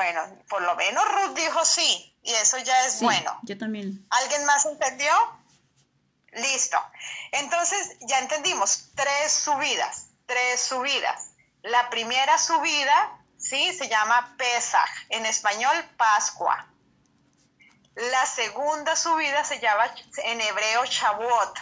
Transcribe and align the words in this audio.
Bueno, 0.00 0.22
por 0.48 0.62
lo 0.62 0.74
menos 0.76 1.04
Ruth 1.04 1.36
dijo 1.36 1.62
sí, 1.62 2.16
y 2.22 2.32
eso 2.32 2.56
ya 2.56 2.86
es 2.86 3.02
bueno. 3.02 3.38
Yo 3.42 3.58
también. 3.58 4.06
¿Alguien 4.08 4.46
más 4.46 4.64
entendió? 4.64 5.12
Listo. 6.32 6.78
Entonces, 7.32 7.98
ya 8.08 8.18
entendimos, 8.20 8.92
tres 8.96 9.30
subidas, 9.30 10.06
tres 10.24 10.62
subidas. 10.62 11.32
La 11.60 11.90
primera 11.90 12.38
subida, 12.38 13.18
¿sí? 13.36 13.74
Se 13.74 13.90
llama 13.90 14.36
Pesach, 14.38 14.88
en 15.10 15.26
español 15.26 15.76
Pascua. 15.98 16.66
La 17.94 18.24
segunda 18.24 18.96
subida 18.96 19.44
se 19.44 19.60
llama 19.60 19.84
en 20.24 20.40
hebreo 20.40 20.86
Shavuot, 20.86 21.58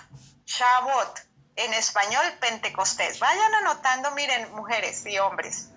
Shavuot, 0.46 1.20
en 1.56 1.74
español 1.74 2.24
Pentecostés. 2.38 3.18
Vayan 3.18 3.54
anotando, 3.54 4.12
miren, 4.12 4.54
mujeres 4.54 5.04
y 5.06 5.18
hombres. 5.18 5.70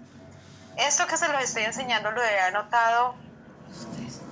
Esto 0.78 1.08
que 1.08 1.18
se 1.18 1.28
los 1.28 1.42
estoy 1.44 1.64
enseñando 1.64 2.12
lo 2.12 2.24
he 2.24 2.40
anotado, 2.42 3.16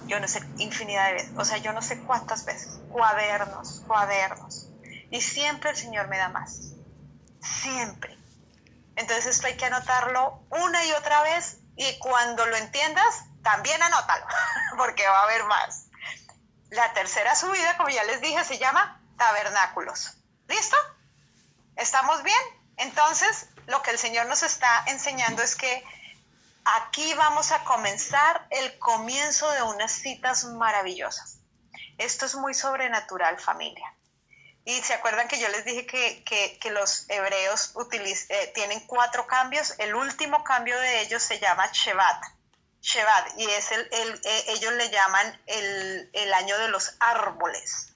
yo 0.08 0.20
no 0.20 0.28
sé, 0.28 0.42
infinidad 0.58 1.08
de 1.08 1.14
veces, 1.14 1.32
o 1.38 1.46
sea, 1.46 1.58
yo 1.58 1.74
no 1.74 1.82
sé 1.82 2.00
cuántas 2.02 2.46
veces, 2.46 2.80
cuadernos, 2.90 3.82
cuadernos. 3.88 4.68
Y 5.12 5.22
siempre 5.22 5.72
el 5.72 5.76
Señor 5.76 6.08
me 6.08 6.18
da 6.18 6.30
más, 6.30 6.74
siempre. 7.42 8.18
Entonces 8.96 9.28
esto 9.28 9.48
hay 9.48 9.56
que 9.56 9.66
anotarlo 9.66 10.44
una 10.50 10.84
y 10.86 10.92
otra 10.94 11.22
vez 11.24 11.58
y 11.76 11.98
cuando 12.00 12.46
lo 12.46 12.56
entiendas, 12.58 13.24
también 13.44 13.82
anótalo, 13.82 14.26
porque 14.78 15.08
va 15.08 15.20
a 15.20 15.24
haber 15.24 15.46
más. 15.46 15.86
La 16.70 16.94
tercera 16.94 17.36
subida, 17.36 17.78
como 17.78 17.90
ya 17.90 18.04
les 18.04 18.22
dije, 18.22 18.44
se 18.44 18.58
llama 18.58 19.02
tabernáculos. 19.18 20.18
¿Listo? 20.48 20.76
¿Estamos 21.76 22.24
bien? 22.24 22.38
Entonces, 22.78 23.48
lo 23.68 23.82
que 23.82 23.92
el 23.92 23.98
Señor 23.98 24.26
nos 24.26 24.44
está 24.44 24.84
enseñando 24.88 25.42
es 25.42 25.56
que 25.56 25.84
aquí 26.76 27.14
vamos 27.16 27.52
a 27.52 27.64
comenzar 27.64 28.48
el 28.50 28.78
comienzo 28.80 29.50
de 29.52 29.64
unas 29.64 29.92
citas 29.92 30.44
maravillosas. 30.46 31.40
Esto 31.98 32.26
es 32.26 32.36
muy 32.36 32.54
sobrenatural, 32.54 33.40
familia. 33.40 33.94
Y 34.66 34.82
se 34.82 34.94
acuerdan 34.94 35.28
que 35.28 35.40
yo 35.40 35.48
les 35.50 35.66
dije 35.66 35.86
que, 35.86 36.70
los 36.72 37.10
hebreos 37.10 37.74
eh, 38.30 38.52
tienen 38.54 38.80
cuatro 38.82 39.26
cambios. 39.26 39.74
El 39.80 39.96
último 39.96 40.44
cambio 40.44 40.80
de 40.80 41.02
ellos 41.02 41.24
se 41.24 41.40
llama 41.40 41.70
Shevat. 41.72 42.24
Shevat, 42.82 43.38
y 43.38 43.46
es 43.46 43.72
el, 43.72 43.82
eh, 44.24 44.44
ellos 44.48 44.74
le 44.74 44.90
llaman 44.90 45.42
el, 45.48 46.10
el 46.14 46.34
año 46.34 46.58
de 46.60 46.70
los 46.70 46.96
árboles 47.00 47.94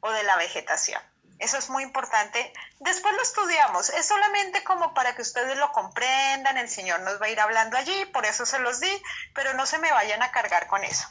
o 0.00 0.10
de 0.10 0.22
la 0.24 0.36
vegetación. 0.36 1.00
Eso 1.38 1.56
es 1.56 1.70
muy 1.70 1.84
importante. 1.84 2.52
Después 2.80 3.14
lo 3.14 3.22
estudiamos. 3.22 3.90
Es 3.90 4.06
solamente 4.06 4.64
como 4.64 4.92
para 4.94 5.14
que 5.14 5.22
ustedes 5.22 5.56
lo 5.56 5.70
comprendan. 5.72 6.58
El 6.58 6.68
Señor 6.68 7.00
nos 7.00 7.20
va 7.20 7.26
a 7.26 7.30
ir 7.30 7.40
hablando 7.40 7.76
allí, 7.76 8.04
por 8.06 8.26
eso 8.26 8.44
se 8.44 8.58
los 8.58 8.80
di, 8.80 9.02
pero 9.34 9.54
no 9.54 9.66
se 9.66 9.78
me 9.78 9.92
vayan 9.92 10.22
a 10.22 10.32
cargar 10.32 10.66
con 10.66 10.82
eso. 10.84 11.08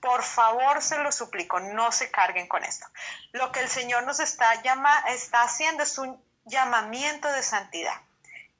Por 0.00 0.22
favor, 0.22 0.82
se 0.82 0.98
lo 0.98 1.12
suplico, 1.12 1.60
no 1.60 1.92
se 1.92 2.10
carguen 2.10 2.46
con 2.46 2.64
esto. 2.64 2.86
Lo 3.32 3.52
que 3.52 3.60
el 3.60 3.68
Señor 3.68 4.04
nos 4.04 4.20
está, 4.20 4.62
llama, 4.62 4.98
está 5.08 5.42
haciendo 5.42 5.82
es 5.82 5.98
un 5.98 6.22
llamamiento 6.44 7.30
de 7.30 7.42
santidad. 7.42 7.94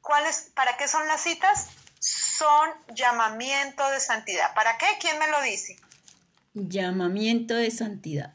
¿Cuáles, 0.00 0.50
¿Para 0.54 0.76
qué 0.76 0.88
son 0.88 1.06
las 1.08 1.22
citas? 1.22 1.68
Son 1.98 2.70
llamamiento 2.94 3.86
de 3.90 4.00
santidad. 4.00 4.54
¿Para 4.54 4.78
qué? 4.78 4.86
¿Quién 5.00 5.18
me 5.18 5.28
lo 5.28 5.40
dice? 5.42 5.78
Llamamiento 6.54 7.54
de 7.54 7.70
santidad. 7.70 8.34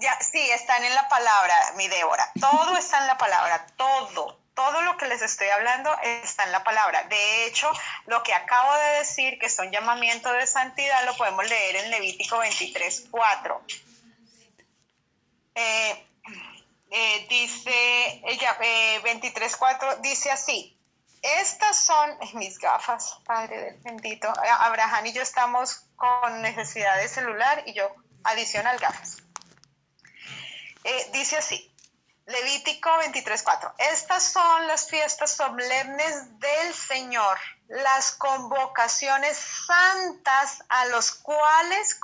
Ya, 0.00 0.18
sí, 0.20 0.40
están 0.50 0.84
en 0.84 0.94
la 0.94 1.08
palabra, 1.08 1.72
mi 1.76 1.88
Débora. 1.88 2.30
Todo 2.40 2.76
está 2.76 3.00
en 3.00 3.06
la 3.06 3.18
palabra, 3.18 3.66
todo 3.76 4.38
todo 4.58 4.82
lo 4.82 4.96
que 4.96 5.06
les 5.06 5.22
estoy 5.22 5.46
hablando 5.50 5.96
está 6.02 6.42
en 6.42 6.50
la 6.50 6.64
palabra. 6.64 7.04
De 7.04 7.46
hecho, 7.46 7.70
lo 8.06 8.24
que 8.24 8.34
acabo 8.34 8.74
de 8.74 8.98
decir, 8.98 9.38
que 9.38 9.48
son 9.48 9.70
llamamientos 9.70 10.32
de 10.32 10.48
santidad, 10.48 11.06
lo 11.06 11.16
podemos 11.16 11.48
leer 11.48 11.76
en 11.76 11.90
Levítico 11.92 12.38
23, 12.38 13.06
4. 13.08 13.62
Eh, 15.54 16.06
eh, 16.90 17.26
dice, 17.30 18.20
ella, 18.24 18.58
eh, 18.60 19.00
23, 19.04 19.56
4, 19.56 19.96
dice 19.98 20.32
así, 20.32 20.76
estas 21.22 21.76
son 21.76 22.18
mis 22.34 22.58
gafas, 22.58 23.20
Padre 23.24 23.60
del 23.60 23.76
bendito. 23.82 24.26
Abraham 24.58 25.06
y 25.06 25.12
yo 25.12 25.22
estamos 25.22 25.84
con 25.94 26.42
necesidad 26.42 26.96
de 26.96 27.06
celular 27.06 27.62
y 27.64 27.74
yo 27.74 27.88
adicional 28.24 28.76
gafas. 28.80 29.27
Eh, 30.84 31.10
dice 31.12 31.36
así, 31.36 31.70
Levítico 32.28 32.90
23:4. 32.98 33.72
Estas 33.78 34.22
son 34.22 34.66
las 34.66 34.86
fiestas 34.88 35.32
solemnes 35.32 36.38
del 36.38 36.74
Señor, 36.74 37.38
las 37.68 38.12
convocaciones 38.12 39.38
santas 39.38 40.62
a 40.68 40.84
los 40.86 41.12
cuales 41.12 41.98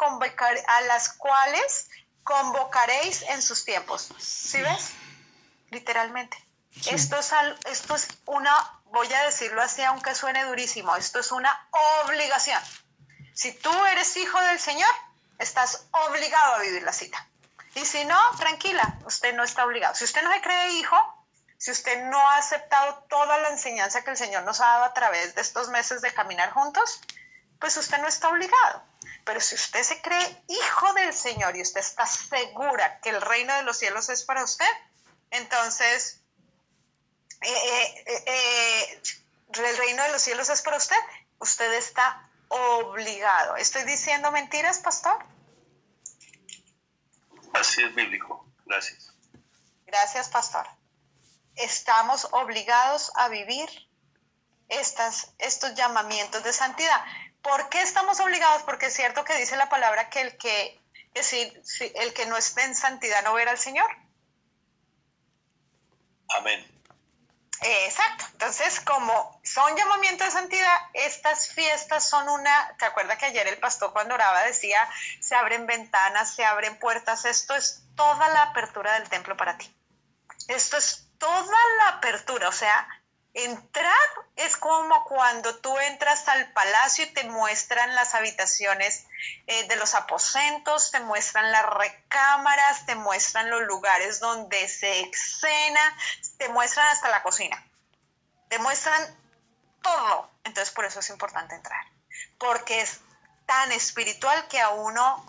a 0.67 0.81
las 0.83 1.11
cuales 1.11 1.91
convocaréis 2.23 3.21
en 3.23 3.43
sus 3.43 3.67
tiempos. 3.67 4.09
¿Sí 4.19 4.63
ves? 4.63 4.93
Literalmente. 5.71 6.43
Esto 6.87 7.19
es 7.19 7.33
esto 7.67 7.95
es 7.95 8.09
una 8.25 8.81
voy 8.87 9.13
a 9.13 9.25
decirlo 9.25 9.61
así 9.61 9.83
aunque 9.83 10.15
suene 10.15 10.45
durísimo, 10.45 10.97
esto 10.97 11.19
es 11.19 11.33
una 11.33 11.69
obligación. 12.07 12.61
Si 13.35 13.53
tú 13.53 13.71
eres 13.87 14.17
hijo 14.17 14.41
del 14.41 14.59
Señor, 14.59 14.91
estás 15.39 15.87
obligado 15.91 16.55
a 16.55 16.59
vivir 16.61 16.83
la 16.83 16.93
cita. 16.93 17.29
Y 17.75 17.85
si 17.85 18.05
no, 18.05 18.19
tranquila, 18.39 18.99
usted 19.05 19.35
no 19.35 19.43
está 19.43 19.65
obligado. 19.65 19.95
Si 19.95 20.05
usted 20.05 20.23
no 20.23 20.33
se 20.33 20.41
cree 20.41 20.71
hijo, 20.73 20.97
si 21.59 21.71
usted 21.71 22.05
no 22.05 22.19
ha 22.19 22.37
aceptado 22.37 23.05
toda 23.09 23.39
la 23.39 23.49
enseñanza 23.49 24.05
que 24.05 24.11
el 24.11 24.17
Señor 24.17 24.45
nos 24.45 24.61
ha 24.61 24.67
dado 24.67 24.85
a 24.85 24.95
través 24.95 25.35
de 25.35 25.41
estos 25.41 25.69
meses 25.69 26.03
de 26.03 26.13
caminar 26.13 26.53
juntos, 26.53 27.01
pues 27.59 27.77
usted 27.77 27.99
no 27.99 28.09
está 28.09 28.29
obligado. 28.29 28.83
Pero 29.25 29.41
si 29.41 29.55
usted 29.55 29.83
se 29.83 30.01
cree 30.03 30.45
hijo 30.49 30.93
del 30.93 31.15
Señor 31.15 31.57
y 31.57 31.63
usted 31.63 31.81
está 31.81 32.07
segura 32.07 33.01
que 33.01 33.11
el 33.11 33.21
reino 33.21 33.55
de 33.57 33.63
los 33.63 33.79
cielos 33.79 34.09
es 34.11 34.23
para 34.23 34.45
usted, 34.45 34.69
entonces 35.31 36.21
eh, 37.41 38.05
eh, 38.07 38.25
eh, 38.27 39.03
el 39.55 39.77
reino 39.77 40.03
de 40.03 40.13
los 40.13 40.23
cielos 40.23 40.49
es 40.51 40.63
para 40.63 40.77
usted, 40.77 40.97
usted 41.39 41.73
está 41.75 42.29
obligado. 42.49 43.57
¿Estoy 43.57 43.85
diciendo 43.85 44.31
mentiras, 44.31 44.79
pastor? 44.79 45.25
Así 47.55 47.83
es 47.83 47.95
bíblico. 47.95 48.47
Gracias. 48.67 49.13
Gracias, 49.87 50.29
pastor. 50.29 50.67
Estamos 51.57 52.29
obligados 52.33 53.13
a 53.15 53.29
vivir 53.29 53.69
estas, 54.69 55.33
estos 55.39 55.75
llamamientos 55.75 56.43
de 56.43 56.53
santidad. 56.53 57.05
¿Por 57.43 57.69
qué 57.69 57.83
estamos 57.83 58.19
obligados? 58.21 58.63
Porque 58.65 58.87
es 58.87 58.95
cierto 58.95 59.25
que 59.25 59.37
dice 59.37 59.57
la 59.57 59.69
palabra 59.69 60.11
que 60.11 60.23
el 60.23 60.37
que, 60.37 60.81
el 61.95 62.13
que 62.13 62.27
no 62.27 62.37
esté 62.37 62.65
en 62.65 62.75
santidad 62.75 63.23
no 63.23 63.35
verá 63.35 63.53
al 63.53 63.59
Señor. 63.59 63.91
Amén. 66.31 66.74
Exacto. 67.61 68.25
Entonces, 68.33 68.81
como 68.81 69.41
son 69.43 69.77
llamamientos 69.77 70.27
de 70.27 70.33
santidad, 70.33 70.77
estas 70.93 71.49
fiestas 71.49 72.09
son 72.09 72.29
una, 72.29 72.77
¿te 72.79 72.85
acuerdas 72.85 73.19
que 73.19 73.27
ayer 73.27 73.47
el 73.47 73.59
pastor 73.59 73.93
cuando 73.93 74.15
oraba 74.15 74.43
decía, 74.43 74.79
se 75.21 75.35
abren 75.35 75.67
ventanas, 75.67 76.35
se 76.35 76.45
abren 76.45 76.79
puertas? 76.79 77.25
Esto 77.25 77.55
es 77.55 77.83
toda 77.97 78.29
la 78.29 78.43
apertura 78.43 78.95
del 78.95 79.09
templo 79.09 79.37
para 79.37 79.57
ti. 79.57 79.75
Esto 80.49 80.77
es 80.77 81.09
toda 81.19 81.59
la 81.79 81.89
apertura, 81.89 82.49
o 82.49 82.53
sea, 82.53 82.87
entrar 83.35 83.95
es 84.37 84.57
como 84.57 85.05
cuando 85.05 85.57
tú 85.57 85.77
entras 85.79 86.27
al 86.29 86.53
palacio 86.53 87.05
y 87.05 87.13
te 87.13 87.25
muestran 87.25 87.95
las 87.95 88.15
habitaciones 88.15 89.07
eh, 89.47 89.67
de 89.67 89.77
los 89.77 89.95
aposentos, 89.95 90.93
te 90.93 91.01
muestran 91.01 91.51
las 91.51 91.67
recámaras, 91.67 92.87
te 92.87 92.95
muestran 92.95 93.51
los 93.51 93.63
lugares 93.63 94.21
donde 94.21 94.69
se 94.69 95.11
cena, 95.13 95.97
te 96.39 96.49
muestran 96.49 96.87
hasta 96.89 97.11
la 97.11 97.23
cocina, 97.23 97.63
te 98.49 98.59
muestran 98.61 99.19
todo. 99.83 100.31
Entonces 100.45 100.73
por 100.73 100.85
eso 100.85 101.01
es 101.01 101.11
importante 101.11 101.57
entrar, 101.57 101.85
porque 102.39 102.81
es 102.81 103.01
tan 103.47 103.73
espiritual 103.73 104.47
que 104.49 104.61
a 104.61 104.71
uno, 104.71 105.27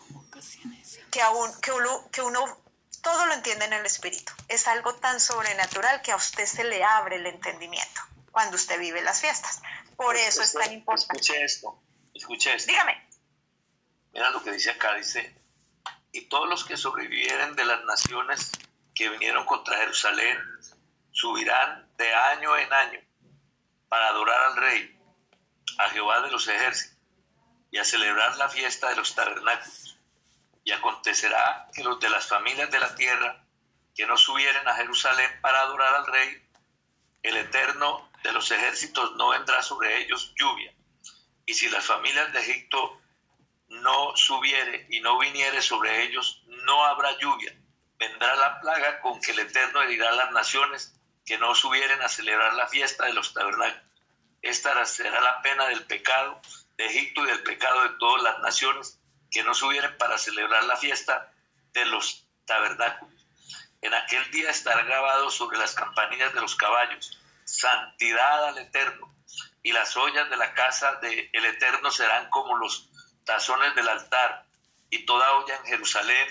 que 1.12 1.22
a 1.22 1.32
que 1.62 1.72
uno, 1.72 2.10
que 2.12 2.22
uno 2.22 2.65
todo 3.06 3.28
lo 3.28 3.36
entiende 3.36 3.66
en 3.66 3.74
el 3.74 3.86
espíritu. 3.86 4.34
Es 4.50 4.68
algo 4.68 4.96
tan 4.96 5.20
sobrenatural 5.20 6.02
que 6.02 6.12
a 6.12 6.16
usted 6.16 6.48
se 6.48 6.64
le 6.64 6.84
abre 6.84 7.18
el 7.18 7.28
entendimiento 7.28 8.02
cuando 8.32 8.56
usted 8.56 8.80
vive 8.80 9.04
las 9.04 9.22
fiestas. 9.22 9.62
Por 9.96 10.16
eso 10.16 10.42
es 10.42 10.54
tan 10.54 10.74
importante. 10.74 11.14
Escuche 11.14 11.44
esto, 11.44 11.80
escuche 12.16 12.56
esto. 12.56 12.72
Dígame. 12.72 13.08
Mira 14.12 14.32
lo 14.32 14.42
que 14.42 14.52
dice 14.52 14.72
acá, 14.72 14.96
dice, 14.96 15.40
y 16.12 16.22
todos 16.22 16.50
los 16.50 16.66
que 16.66 16.78
sobrevivieren 16.78 17.56
de 17.56 17.66
las 17.66 17.84
naciones 17.84 18.52
que 18.96 19.10
vinieron 19.10 19.46
contra 19.46 19.78
Jerusalén 19.78 20.40
subirán 21.12 21.88
de 21.98 22.12
año 22.12 22.58
en 22.58 22.74
año 22.74 23.00
para 23.88 24.08
adorar 24.08 24.42
al 24.46 24.58
rey, 24.58 25.00
a 25.78 25.90
Jehová 25.90 26.22
de 26.22 26.32
los 26.32 26.48
ejércitos, 26.48 26.98
y 27.70 27.78
a 27.78 27.86
celebrar 27.86 28.36
la 28.38 28.50
fiesta 28.50 28.90
de 28.90 28.96
los 28.96 29.14
tabernáculos 29.14 29.85
y 30.66 30.72
acontecerá 30.72 31.70
que 31.74 31.84
los 31.84 32.00
de 32.00 32.10
las 32.10 32.28
familias 32.28 32.70
de 32.72 32.80
la 32.80 32.94
tierra 32.96 33.46
que 33.96 34.06
no 34.06 34.18
subieren 34.18 34.68
a 34.68 34.76
Jerusalén 34.76 35.30
para 35.40 35.62
adorar 35.62 35.96
al 35.96 36.08
rey, 36.08 36.50
el 37.22 37.38
eterno 37.38 38.12
de 38.24 38.34
los 38.34 38.52
ejércitos 38.52 39.16
no 39.16 39.30
vendrá 39.30 39.62
sobre 39.62 40.02
ellos 40.02 40.34
lluvia, 40.36 40.74
y 41.46 41.54
si 41.54 41.70
las 41.70 41.86
familias 41.86 42.34
de 42.34 42.40
Egipto 42.40 43.00
no 43.70 44.18
subiere 44.18 44.88
y 44.90 45.00
no 45.02 45.18
viniere 45.20 45.62
sobre 45.62 46.04
ellos, 46.04 46.44
no 46.48 46.84
habrá 46.86 47.18
lluvia. 47.20 47.56
Vendrá 47.98 48.36
la 48.36 48.60
plaga 48.60 49.00
con 49.02 49.22
que 49.22 49.32
el 49.32 49.40
Eterno 49.40 49.82
herirá 49.82 50.10
a 50.10 50.16
las 50.16 50.32
naciones 50.32 51.00
que 51.26 51.38
no 51.38 51.56
subieren 51.56 52.02
a 52.02 52.10
celebrar 52.10 52.54
la 52.56 52.68
fiesta 52.68 53.06
de 53.06 53.14
los 53.14 53.34
tabernáculos. 53.34 53.84
Esta 54.42 54.84
será 54.86 55.22
la 55.22 55.42
pena 55.42 55.68
del 55.68 55.86
pecado 55.86 56.42
de 56.78 56.86
Egipto 56.88 57.24
y 57.24 57.28
del 57.28 57.44
pecado 57.44 57.84
de 57.84 57.98
todas 57.98 58.24
las 58.24 58.40
naciones 58.40 59.00
que 59.36 59.44
no 59.44 59.54
subieren 59.54 59.98
para 59.98 60.18
celebrar 60.18 60.64
la 60.64 60.78
fiesta 60.78 61.30
de 61.74 61.84
los 61.88 62.26
tabernáculos. 62.46 63.28
En 63.82 63.94
aquel 63.94 64.32
día 64.32 64.50
estará 64.50 64.84
grabado 64.84 65.30
sobre 65.30 65.58
las 65.58 65.76
campanillas 65.76 66.34
de 66.34 66.40
los 66.40 66.56
caballos, 66.56 67.20
santidad 67.44 68.46
al 68.46 68.58
Eterno, 68.60 69.14
y 69.62 69.74
las 69.74 69.98
ollas 69.98 70.30
de 70.30 70.38
la 70.38 70.54
casa 70.54 71.02
del 71.02 71.46
Eterno 71.48 71.92
serán 71.92 72.30
como 72.30 72.56
los 72.56 72.90
tazones 73.26 73.76
del 73.76 73.90
altar, 73.90 74.46
y 74.90 75.06
toda 75.06 75.34
olla 75.34 75.58
en 75.58 75.66
Jerusalén 75.66 76.28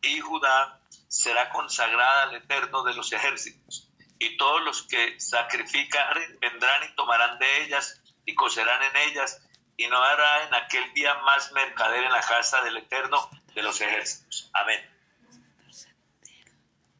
y 0.00 0.18
Judá 0.20 0.80
será 1.08 1.50
consagrada 1.50 2.22
al 2.22 2.36
Eterno 2.36 2.84
de 2.84 2.94
los 2.94 3.12
ejércitos, 3.12 3.86
y 4.18 4.38
todos 4.38 4.62
los 4.62 4.82
que 4.84 5.20
sacrificaren 5.20 6.38
vendrán 6.40 6.84
y 6.84 6.94
tomarán 6.94 7.38
de 7.38 7.64
ellas 7.64 8.00
y 8.24 8.34
cocerán 8.34 8.82
en 8.82 8.96
ellas, 9.10 9.42
y 9.78 9.86
no 9.86 9.96
habrá 9.96 10.44
en 10.44 10.54
aquel 10.54 10.92
día 10.92 11.14
más 11.20 11.52
mercader 11.52 12.04
en 12.04 12.12
la 12.12 12.20
casa 12.20 12.60
del 12.62 12.76
Eterno 12.76 13.30
de 13.54 13.62
los 13.62 13.80
ejércitos. 13.80 14.50
Amén. 14.52 14.80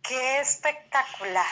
Qué 0.03 0.39
espectacular. 0.39 1.45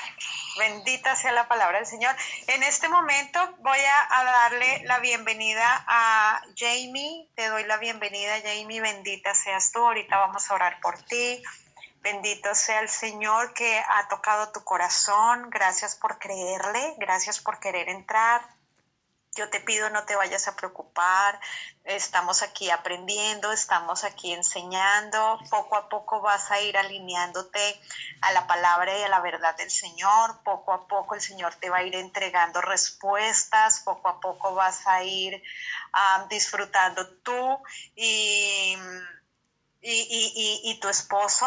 Bendita 0.57 1.17
sea 1.17 1.33
la 1.33 1.49
palabra 1.49 1.79
del 1.79 1.87
Señor. 1.87 2.15
En 2.47 2.63
este 2.63 2.89
momento 2.89 3.41
voy 3.59 3.79
a, 3.79 4.25
darle 4.25 4.85
la 4.85 5.01
bienvenida 5.01 5.85
a 5.87 6.41
Jamie. 6.57 7.29
Te 7.35 7.49
doy 7.49 7.65
la 7.65 7.77
bienvenida, 7.77 8.41
Jamie. 8.43 8.81
Bendita 8.81 9.35
seas 9.35 9.73
tú. 9.73 9.81
Ahorita 9.81 10.17
vamos 10.19 10.49
a 10.49 10.55
orar 10.55 10.81
por 10.81 11.03
ti. 11.03 11.43
Bendito 12.03 12.55
sea 12.55 12.81
el 12.81 12.89
Señor 12.89 13.53
que 13.53 13.79
ha 13.81 14.07
tocado 14.09 14.53
tu 14.53 14.63
corazón. 14.63 15.51
Gracias 15.51 15.97
por 15.97 16.21
creerle. 16.21 16.95
Gracias 16.99 17.41
por 17.41 17.59
querer 17.59 17.89
entrar. 17.89 18.56
Yo 19.37 19.51
te 19.51 19.61
pido 19.61 19.91
no 19.91 20.05
te 20.05 20.17
vayas 20.17 20.49
a 20.49 20.57
preocupar, 20.57 21.39
estamos 21.85 22.43
aquí 22.43 22.71
aprendiendo, 22.71 23.53
estamos 23.53 24.03
aquí 24.05 24.33
enseñando, 24.33 25.39
poco 25.51 25.77
a 25.77 25.89
poco 25.91 26.23
vas 26.23 26.51
a 26.51 26.61
ir 26.61 26.79
alineándote 26.79 27.81
a 28.23 28.33
la 28.33 28.47
palabra 28.47 28.97
y 28.99 29.03
a 29.03 29.09
la 29.09 29.21
verdad 29.21 29.55
del 29.57 29.71
Señor, 29.71 30.43
poco 30.43 30.73
a 30.73 30.89
poco 30.89 31.15
el 31.15 31.21
Señor 31.21 31.55
te 31.57 31.69
va 31.69 31.79
a 31.79 31.83
ir 31.83 31.95
entregando 31.97 32.63
respuestas, 32.63 33.81
poco 33.81 34.09
a 34.09 34.21
poco 34.21 34.55
vas 34.55 34.87
a 34.87 35.03
ir 35.03 35.43
disfrutando 36.31 37.07
tú 37.19 37.59
y, 37.95 38.75
y 39.83 40.81
tu 40.81 40.89
esposo 40.89 41.47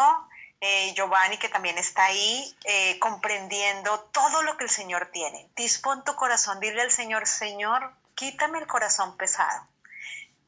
eh, 0.60 0.92
Giovanni, 0.94 1.38
que 1.38 1.48
también 1.48 1.78
está 1.78 2.04
ahí, 2.04 2.56
eh, 2.64 2.98
comprendiendo 2.98 4.00
todo 4.12 4.42
lo 4.42 4.56
que 4.56 4.64
el 4.64 4.70
Señor 4.70 5.10
tiene. 5.12 5.48
Dispón 5.56 6.04
tu 6.04 6.14
corazón, 6.14 6.60
dile 6.60 6.82
al 6.82 6.90
Señor, 6.90 7.26
Señor, 7.26 7.94
quítame 8.14 8.58
el 8.58 8.66
corazón 8.66 9.16
pesado. 9.16 9.66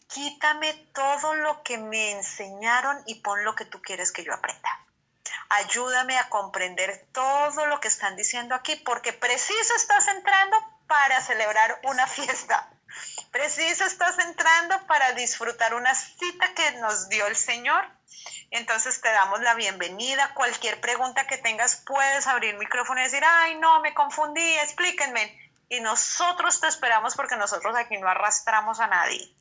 Quítame 0.08 0.74
todo 0.92 1.34
lo 1.34 1.62
que 1.62 1.78
me 1.78 2.12
enseñaron 2.12 3.02
y 3.06 3.16
pon 3.16 3.44
lo 3.44 3.54
que 3.54 3.64
tú 3.64 3.80
quieres 3.80 4.12
que 4.12 4.24
yo 4.24 4.34
aprenda. 4.34 4.68
Ayúdame 5.48 6.18
a 6.18 6.28
comprender 6.28 7.06
todo 7.12 7.64
lo 7.66 7.80
que 7.80 7.88
están 7.88 8.16
diciendo 8.16 8.54
aquí, 8.54 8.76
porque 8.76 9.14
preciso 9.14 9.74
estás 9.74 10.08
entrando 10.08 10.56
para 10.86 11.22
celebrar 11.22 11.80
una 11.84 12.06
fiesta. 12.06 12.68
Preciso 13.30 13.84
estás 13.84 14.18
entrando 14.18 14.86
para 14.86 15.12
disfrutar 15.12 15.74
una 15.74 15.94
cita 15.94 16.52
que 16.54 16.72
nos 16.72 17.08
dio 17.08 17.26
el 17.26 17.36
Señor 17.36 17.84
entonces 18.52 19.00
te 19.00 19.10
damos 19.10 19.40
la 19.40 19.54
bienvenida. 19.54 20.34
Cualquier 20.34 20.78
pregunta 20.78 21.26
que 21.26 21.38
tengas, 21.38 21.76
puedes 21.86 22.26
abrir 22.26 22.54
micrófono 22.58 23.00
y 23.00 23.04
decir, 23.04 23.22
ay, 23.26 23.54
no, 23.56 23.80
me 23.80 23.94
confundí, 23.94 24.46
explíquenme. 24.58 25.38
Y 25.70 25.80
nosotros 25.80 26.60
te 26.60 26.68
esperamos 26.68 27.16
porque 27.16 27.36
nosotros 27.36 27.74
aquí 27.76 27.96
no 27.96 28.08
arrastramos 28.08 28.78
a 28.80 28.88
nadie. 28.88 29.34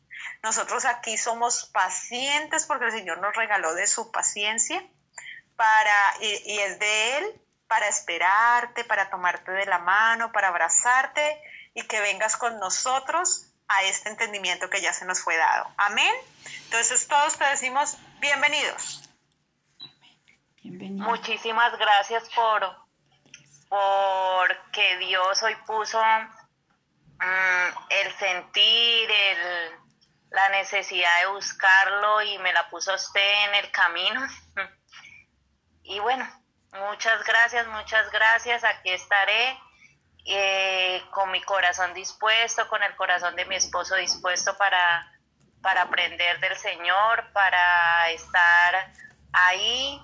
Nosotros 0.44 0.86
aquí 0.86 1.18
somos 1.18 1.66
pacientes 1.74 2.66
porque 2.66 2.86
el 2.86 2.92
Señor 2.92 3.20
nos 3.20 3.36
regaló 3.36 3.74
de 3.74 3.86
su 3.86 4.12
paciencia 4.12 4.82
para, 5.58 6.16
y, 6.22 6.60
es 6.60 6.80
de 6.80 7.18
Él 7.18 7.42
para 7.68 7.90
esperarte, 7.90 8.86
para 8.86 9.10
tomarte 9.10 9.52
de 9.52 9.66
la 9.66 9.80
mano, 9.80 10.32
para 10.32 10.48
abrazarte 10.48 11.42
y 11.74 11.84
que 11.84 12.00
vengas 12.00 12.38
con 12.38 12.60
nosotros 12.60 13.46
a 13.68 13.84
este 13.84 14.10
entendimiento 14.10 14.70
que 14.70 14.82
ya 14.82 14.94
se 14.94 15.06
nos 15.06 15.22
fue 15.22 15.38
dado. 15.38 15.70
Amén. 15.78 16.14
Entonces 16.66 17.08
todos 17.08 17.38
te 17.38 17.46
decimos 17.46 17.98
bienvenidos. 18.20 19.10
Muchísimas 20.64 21.78
gracias 21.78 22.30
por, 22.36 22.76
por 23.70 24.72
que 24.72 24.98
Dios 24.98 25.42
hoy 25.44 25.56
puso 25.66 26.02
mm, 26.04 27.68
el 27.90 28.18
sentir, 28.18 29.10
el, 29.10 29.72
la 30.30 30.50
necesidad 30.50 31.20
de 31.22 31.28
buscarlo 31.28 32.22
y 32.22 32.38
me 32.40 32.54
la 32.54 32.70
puso 32.70 32.94
usted 32.94 33.46
en 33.48 33.56
el 33.56 33.72
camino. 33.72 34.22
Y 35.84 36.00
bueno, 36.00 36.26
muchas 36.74 37.24
gracias, 37.26 37.68
muchas 37.68 38.10
gracias. 38.12 38.64
Aquí 38.64 38.92
estaré 38.92 39.60
eh, 40.26 41.02
con 41.12 41.32
mi 41.32 41.42
corazón 41.42 41.94
dispuesto, 41.94 42.68
con 42.68 42.84
el 42.84 42.96
corazón 42.96 43.36
de 43.36 43.46
mi 43.46 43.56
esposo 43.56 43.96
dispuesto 43.96 44.56
para, 44.58 45.12
para 45.62 45.84
aprender 45.84 46.40
del 46.40 46.56
Señor, 46.58 47.32
para 47.34 48.10
estar 48.12 48.94
ahí. 49.34 50.02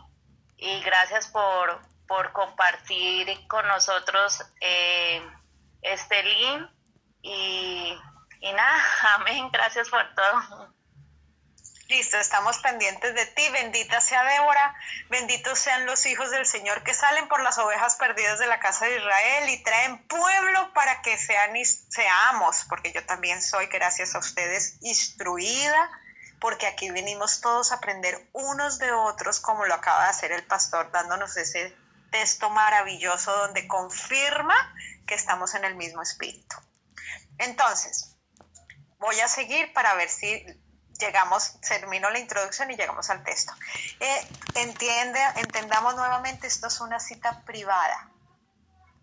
Y 0.58 0.82
gracias 0.82 1.28
por, 1.28 1.82
por 2.08 2.32
compartir 2.34 3.48
con 3.48 3.68
nosotros 3.68 4.44
eh, 4.62 5.22
este 5.82 6.24
link. 6.24 6.70
Y, 7.22 7.98
y 8.42 8.54
nada, 8.54 8.84
amén, 9.16 9.50
gracias 9.52 9.90
por 9.90 10.04
todo. 10.16 10.77
Listo, 11.88 12.18
estamos 12.18 12.58
pendientes 12.58 13.16
de 13.16 13.26
ti. 13.28 13.48
Bendita 13.50 14.02
sea 14.02 14.22
Débora. 14.26 14.76
Benditos 15.10 15.58
sean 15.58 15.86
los 15.86 16.06
hijos 16.06 16.30
del 16.32 16.46
Señor 16.46 16.84
que 16.84 16.94
salen 16.94 17.30
por 17.30 17.42
las 17.42 17.58
ovejas 17.60 17.96
perdidas 17.96 18.40
de 18.40 18.48
la 18.48 18.60
casa 18.60 18.86
de 18.86 18.98
Israel 18.98 19.50
y 19.50 19.64
traen 19.64 20.06
pueblo 20.06 20.74
para 20.74 21.02
que 21.02 21.18
sean, 21.18 21.54
seamos, 21.64 22.66
porque 22.68 22.92
yo 22.92 23.06
también 23.06 23.42
soy, 23.42 23.68
gracias 23.68 24.16
a 24.16 24.20
ustedes, 24.20 24.76
instruida, 24.82 25.90
porque 26.42 26.68
aquí 26.68 26.92
venimos 26.92 27.40
todos 27.40 27.72
a 27.72 27.76
aprender 27.76 28.28
unos 28.34 28.80
de 28.80 28.92
otros, 28.92 29.40
como 29.40 29.66
lo 29.66 29.74
acaba 29.74 30.04
de 30.04 30.10
hacer 30.10 30.34
el 30.34 30.46
pastor, 30.46 30.92
dándonos 30.92 31.38
ese 31.38 31.74
texto 32.12 32.50
maravilloso 32.50 33.32
donde 33.32 33.66
confirma 33.66 34.76
que 35.06 35.16
estamos 35.16 35.56
en 35.56 35.64
el 35.64 35.76
mismo 35.76 36.02
espíritu. 36.02 36.58
Entonces, 37.38 38.18
voy 39.00 39.18
a 39.22 39.30
seguir 39.30 39.72
para 39.72 39.94
ver 39.96 40.10
si 40.10 40.46
llegamos, 40.98 41.60
termino 41.62 42.10
la 42.10 42.20
introducción 42.20 42.72
y 42.72 42.76
llegamos 42.76 43.10
al 43.10 43.24
texto. 43.24 43.54
Eh, 44.00 44.28
entiende, 44.56 45.20
entendamos 45.36 45.96
nuevamente, 45.96 46.48
esto 46.48 46.68
es 46.68 46.80
una 46.82 47.00
cita 47.00 47.42
privada. 47.46 48.10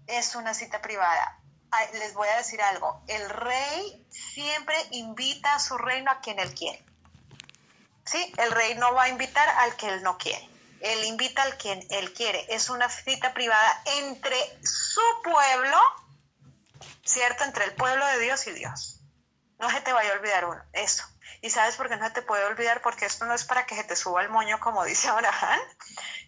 Es 0.07 0.35
una 0.35 0.55
cita 0.55 0.83
privada. 0.83 1.39
les 1.95 2.15
voy 2.15 2.29
a 2.29 2.37
decir 2.37 2.61
algo, 2.63 3.03
el 3.09 3.29
rey 3.31 4.07
siempre 4.11 4.77
invita 4.93 5.55
a 5.55 5.59
su 5.59 5.77
reino 5.79 6.11
a 6.11 6.21
quien 6.21 6.39
él 6.39 6.55
quiere. 6.55 6.85
¿Sí? 8.05 8.33
El 8.37 8.53
rey 8.53 8.75
no 8.75 8.93
va 8.95 9.05
a 9.05 9.09
invitar 9.09 9.49
al 9.49 9.77
que 9.77 9.89
él 9.89 10.03
no 10.03 10.19
quiere. 10.19 10.49
Él 10.81 11.05
invita 11.05 11.43
al 11.43 11.57
quien 11.57 11.85
él 11.91 12.13
quiere. 12.13 12.45
Es 12.51 12.69
una 12.69 12.91
cita 12.91 13.33
privada 13.33 13.83
entre 13.87 14.37
su 14.63 15.01
pueblo, 15.23 15.79
¿cierto? 17.03 17.45
Entre 17.45 17.65
el 17.65 17.75
pueblo 17.75 18.07
de 18.07 18.19
Dios 18.19 18.47
y 18.47 18.53
Dios. 18.53 19.01
No 19.59 19.71
se 19.71 19.81
te 19.81 19.95
vaya 19.95 20.11
a 20.11 20.17
olvidar 20.17 20.45
uno, 20.45 20.63
eso. 20.75 21.05
Y 21.41 21.51
sabes 21.51 21.77
por 21.77 21.89
qué 21.89 21.97
no 21.97 22.13
te 22.13 22.23
puede 22.23 22.45
olvidar, 22.45 22.83
porque 22.83 23.07
esto 23.07 23.25
no 23.27 23.35
es 23.35 23.45
para 23.45 23.67
que 23.67 23.75
se 23.75 23.85
te 23.85 23.97
suba 23.97 24.23
el 24.23 24.31
moño, 24.31 24.61
como 24.61 24.85
dice 24.85 25.09
Abraham, 25.09 25.61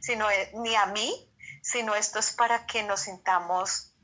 sino 0.00 0.26
ni 0.54 0.74
a 0.76 0.86
mí, 0.86 1.30
sino 1.62 1.94
esto 1.94 2.18
es 2.18 2.32
para 2.32 2.66
que 2.66 2.82
nos 2.82 3.00
sintamos 3.00 3.94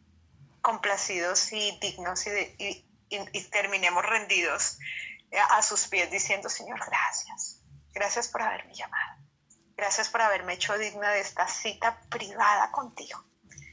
complacidos 0.61 1.53
y 1.53 1.79
dignos 1.81 2.27
y, 2.27 2.87
y 3.09 3.41
terminemos 3.51 4.05
rendidos 4.05 4.79
a 5.51 5.63
sus 5.63 5.89
pies 5.89 6.11
diciendo, 6.11 6.49
Señor, 6.49 6.81
gracias. 6.85 7.61
Gracias 7.93 8.29
por 8.29 8.43
haberme 8.43 8.75
llamado. 8.75 9.23
Gracias 9.77 10.09
por 10.09 10.23
haberme 10.23 10.55
hecho 10.55 10.77
digna 10.79 11.11
de 11.11 11.21
esta 11.21 11.49
cita 11.49 12.01
privada 12.11 12.71
contigo. 12.71 13.25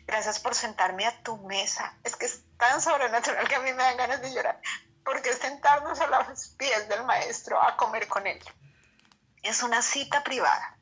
Gracias 0.08 0.40
por 0.40 0.56
sentarme 0.56 1.06
a 1.06 1.22
tu 1.22 1.38
mesa. 1.38 1.96
Es 2.04 2.16
que 2.16 2.26
es 2.26 2.44
tan 2.58 2.82
sobrenatural 2.82 3.48
que 3.48 3.56
a 3.56 3.60
mí 3.60 3.72
me 3.72 3.84
dan 3.84 3.98
ganas 3.98 4.22
de 4.22 4.34
llorar 4.34 4.60
porque 5.04 5.34
sentarnos 5.34 6.00
a 6.00 6.08
los 6.08 6.50
pies 6.50 6.88
del 6.90 7.04
maestro 7.04 7.62
a 7.62 7.76
comer 7.78 8.08
con 8.08 8.28
él. 8.28 8.40
Es 9.44 9.64
una 9.64 9.82
cita 9.82 10.24
privada. 10.24 10.78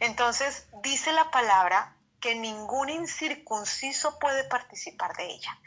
Entonces, 0.00 0.66
dice 0.82 1.12
la 1.12 1.30
palabra 1.30 1.96
que 2.20 2.34
ningún 2.34 2.90
incircunciso 2.90 4.18
puede 4.18 4.44
participar 4.44 5.16
de 5.16 5.26
ella. 5.26 5.58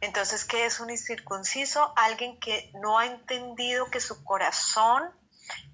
Entonces, 0.00 0.44
¿qué 0.44 0.64
es 0.64 0.80
un 0.80 0.90
incircunciso? 0.90 1.92
Alguien 1.96 2.40
que 2.40 2.70
no 2.74 2.98
ha 2.98 3.06
entendido 3.06 3.90
que 3.90 4.00
su 4.00 4.24
corazón 4.24 5.10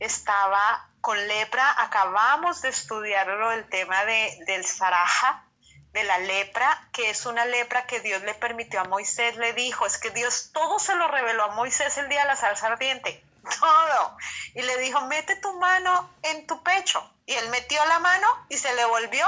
estaba 0.00 0.90
con 1.00 1.16
lepra. 1.28 1.82
Acabamos 1.82 2.62
de 2.62 2.70
estudiarlo 2.70 3.52
el 3.52 3.68
tema 3.68 4.04
de, 4.04 4.42
del 4.46 4.64
Saraja, 4.64 5.48
de 5.94 6.02
la 6.02 6.18
lepra, 6.18 6.88
que 6.92 7.08
es 7.08 7.24
una 7.24 7.44
lepra 7.44 7.86
que 7.86 8.00
Dios 8.00 8.20
le 8.22 8.34
permitió 8.34 8.80
a 8.80 8.84
Moisés, 8.84 9.36
le 9.36 9.52
dijo, 9.52 9.86
es 9.86 9.96
que 9.96 10.10
Dios 10.10 10.50
todo 10.52 10.80
se 10.80 10.96
lo 10.96 11.06
reveló 11.06 11.44
a 11.44 11.54
Moisés 11.54 11.96
el 11.98 12.08
día 12.08 12.22
de 12.22 12.26
la 12.26 12.36
salsa 12.36 12.66
ardiente, 12.66 13.24
todo. 13.60 14.16
Y 14.54 14.62
le 14.62 14.76
dijo, 14.78 15.00
mete 15.02 15.36
tu 15.36 15.52
mano 15.60 16.10
en 16.22 16.48
tu 16.48 16.60
pecho. 16.64 17.08
Y 17.26 17.34
él 17.34 17.48
metió 17.50 17.82
la 17.86 18.00
mano 18.00 18.26
y 18.48 18.58
se 18.58 18.74
le 18.74 18.84
volvió 18.86 19.24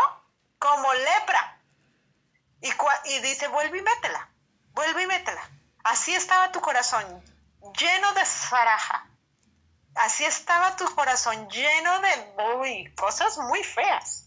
como 0.59 0.93
lepra. 0.93 1.61
Y, 2.61 2.73
y 3.13 3.21
dice, 3.21 3.47
vuelve 3.47 3.79
y 3.79 3.83
métela, 3.83 4.29
vuelve 4.73 5.05
y 5.05 5.07
métela. 5.07 5.49
Así 5.85 6.17
estaba 6.17 6.51
tu 6.51 6.61
corazón, 6.61 7.05
lleno 7.79 8.13
de 8.15 8.25
zaraja. 8.25 9.07
Así 9.95 10.25
estaba 10.25 10.75
tu 10.75 10.85
corazón, 10.97 11.49
lleno 11.49 12.01
de 12.01 12.93
cosas 12.97 13.39
muy 13.39 13.63
feas. 13.63 14.25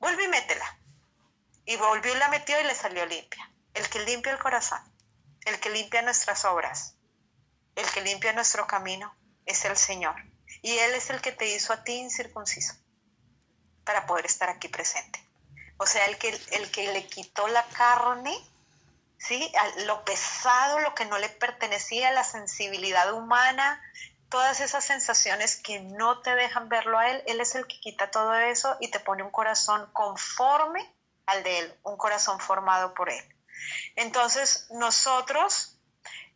Vuelve 0.00 0.24
y 0.24 0.28
métela. 0.28 0.77
Y 1.68 1.76
volvió 1.76 2.14
y 2.14 2.16
la 2.16 2.30
metió 2.30 2.58
y 2.58 2.64
le 2.64 2.74
salió 2.74 3.04
limpia. 3.04 3.52
El 3.74 3.86
que 3.90 4.00
limpia 4.00 4.32
el 4.32 4.38
corazón, 4.38 4.80
el 5.44 5.60
que 5.60 5.68
limpia 5.68 6.00
nuestras 6.00 6.46
obras, 6.46 6.94
el 7.76 7.84
que 7.90 8.00
limpia 8.00 8.32
nuestro 8.32 8.66
camino, 8.66 9.14
es 9.44 9.66
el 9.66 9.76
Señor. 9.76 10.14
Y 10.62 10.78
Él 10.78 10.94
es 10.94 11.10
el 11.10 11.20
que 11.20 11.30
te 11.30 11.44
hizo 11.54 11.74
a 11.74 11.84
ti 11.84 11.92
incircunciso 11.92 12.72
para 13.84 14.06
poder 14.06 14.24
estar 14.24 14.48
aquí 14.48 14.68
presente. 14.68 15.22
O 15.76 15.84
sea, 15.84 16.06
el 16.06 16.16
que, 16.16 16.30
el 16.52 16.70
que 16.70 16.90
le 16.90 17.06
quitó 17.06 17.46
la 17.48 17.62
carne, 17.64 18.34
¿sí? 19.18 19.52
lo 19.84 20.06
pesado, 20.06 20.78
lo 20.78 20.94
que 20.94 21.04
no 21.04 21.18
le 21.18 21.28
pertenecía, 21.28 22.12
la 22.12 22.24
sensibilidad 22.24 23.12
humana, 23.12 23.78
todas 24.30 24.62
esas 24.62 24.86
sensaciones 24.86 25.56
que 25.56 25.80
no 25.80 26.22
te 26.22 26.34
dejan 26.34 26.70
verlo 26.70 26.98
a 26.98 27.10
Él, 27.10 27.22
Él 27.26 27.42
es 27.42 27.54
el 27.54 27.66
que 27.66 27.78
quita 27.78 28.10
todo 28.10 28.32
eso 28.36 28.78
y 28.80 28.90
te 28.90 29.00
pone 29.00 29.22
un 29.22 29.30
corazón 29.30 29.90
conforme 29.92 30.96
al 31.28 31.42
de 31.42 31.58
Él, 31.58 31.74
un 31.82 31.96
corazón 31.96 32.40
formado 32.40 32.94
por 32.94 33.10
Él. 33.10 33.24
Entonces, 33.96 34.66
nosotros 34.70 35.76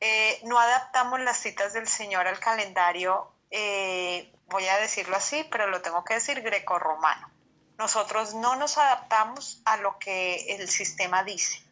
eh, 0.00 0.40
no 0.44 0.58
adaptamos 0.58 1.20
las 1.20 1.38
citas 1.38 1.72
del 1.72 1.88
Señor 1.88 2.26
al 2.26 2.38
calendario, 2.38 3.32
eh, 3.50 4.32
voy 4.49 4.66
a 4.68 4.78
decirlo 4.78 5.16
así, 5.16 5.46
pero 5.50 5.66
lo 5.68 5.80
tengo 5.80 6.04
que 6.04 6.14
decir 6.14 6.42
greco-romano. 6.42 7.30
Nosotros 7.78 8.34
no 8.34 8.56
nos 8.56 8.78
adaptamos 8.78 9.61
a 9.64 9.76
lo 9.78 9.99
que 9.99 10.56
el 10.56 10.68
sistema 10.68 11.25
dice. 11.25 11.62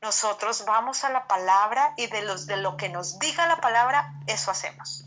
Nosotros 0.00 0.64
vamos 0.64 1.02
a 1.04 1.10
la 1.10 1.26
palabra 1.26 1.94
y 1.96 2.06
de, 2.06 2.22
los, 2.22 2.46
de 2.46 2.56
lo 2.58 2.76
que 2.76 2.88
nos 2.88 3.18
diga 3.18 3.48
la 3.48 3.60
palabra, 3.60 4.12
eso 4.26 4.50
hacemos. 4.50 5.04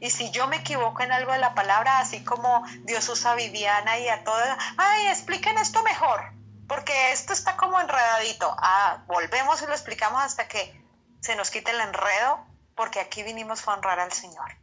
Y 0.00 0.10
si 0.10 0.30
yo 0.30 0.46
me 0.48 0.56
equivoco 0.56 1.02
en 1.02 1.12
algo 1.12 1.32
de 1.32 1.38
la 1.38 1.54
palabra, 1.54 2.00
así 2.00 2.22
como 2.24 2.62
Dios 2.80 3.08
usa 3.08 3.32
a 3.32 3.36
Viviana 3.36 3.98
y 3.98 4.08
a 4.08 4.24
todas, 4.24 4.58
ay, 4.76 5.06
expliquen 5.06 5.56
esto 5.58 5.82
mejor 5.82 6.35
porque 6.68 7.12
esto 7.12 7.32
está 7.32 7.56
como 7.56 7.80
enredadito. 7.80 8.54
Ah, 8.58 9.04
volvemos 9.06 9.62
y 9.62 9.66
lo 9.66 9.72
explicamos 9.72 10.22
hasta 10.22 10.48
que 10.48 10.82
se 11.20 11.36
nos 11.36 11.50
quite 11.50 11.70
el 11.70 11.80
enredo, 11.80 12.46
porque 12.74 13.00
aquí 13.00 13.22
vinimos 13.22 13.66
a 13.66 13.74
honrar 13.74 14.00
al 14.00 14.12
Señor. 14.12 14.56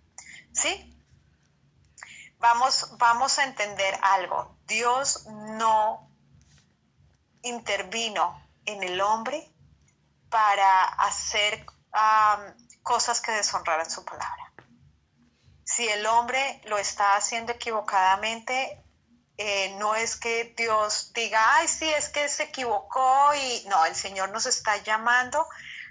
¿Sí? 0.54 0.90
Vamos, 2.40 2.98
vamos 2.98 3.40
a 3.40 3.46
entender 3.46 3.98
algo. 4.02 4.58
Dios 4.66 5.26
no 5.28 6.10
intervino 7.42 8.42
en 8.66 8.84
el 8.84 9.00
hombre 9.02 9.50
para 10.30 10.84
hacer 10.84 11.66
cosas 12.82 13.22
que 13.22 13.32
deshonraran 13.32 13.90
su 13.90 14.04
palabra. 14.04 14.52
Si 15.64 15.88
el 15.88 16.06
hombre 16.06 16.62
lo 16.66 16.78
está 16.78 17.16
haciendo 17.16 17.54
equivocadamente, 17.54 18.83
eh, 19.38 19.76
no 19.80 19.96
es 19.96 20.16
que 20.16 20.54
Dios 20.56 21.12
diga, 21.14 21.58
ay, 21.58 21.68
sí, 21.68 21.90
es 21.90 22.10
que 22.10 22.30
se 22.30 22.44
equivocó 22.44 23.34
y 23.36 23.66
no, 23.68 23.86
el 23.86 23.96
Señor 23.96 24.30
nos 24.30 24.46
está 24.46 24.78
llamando 24.78 25.48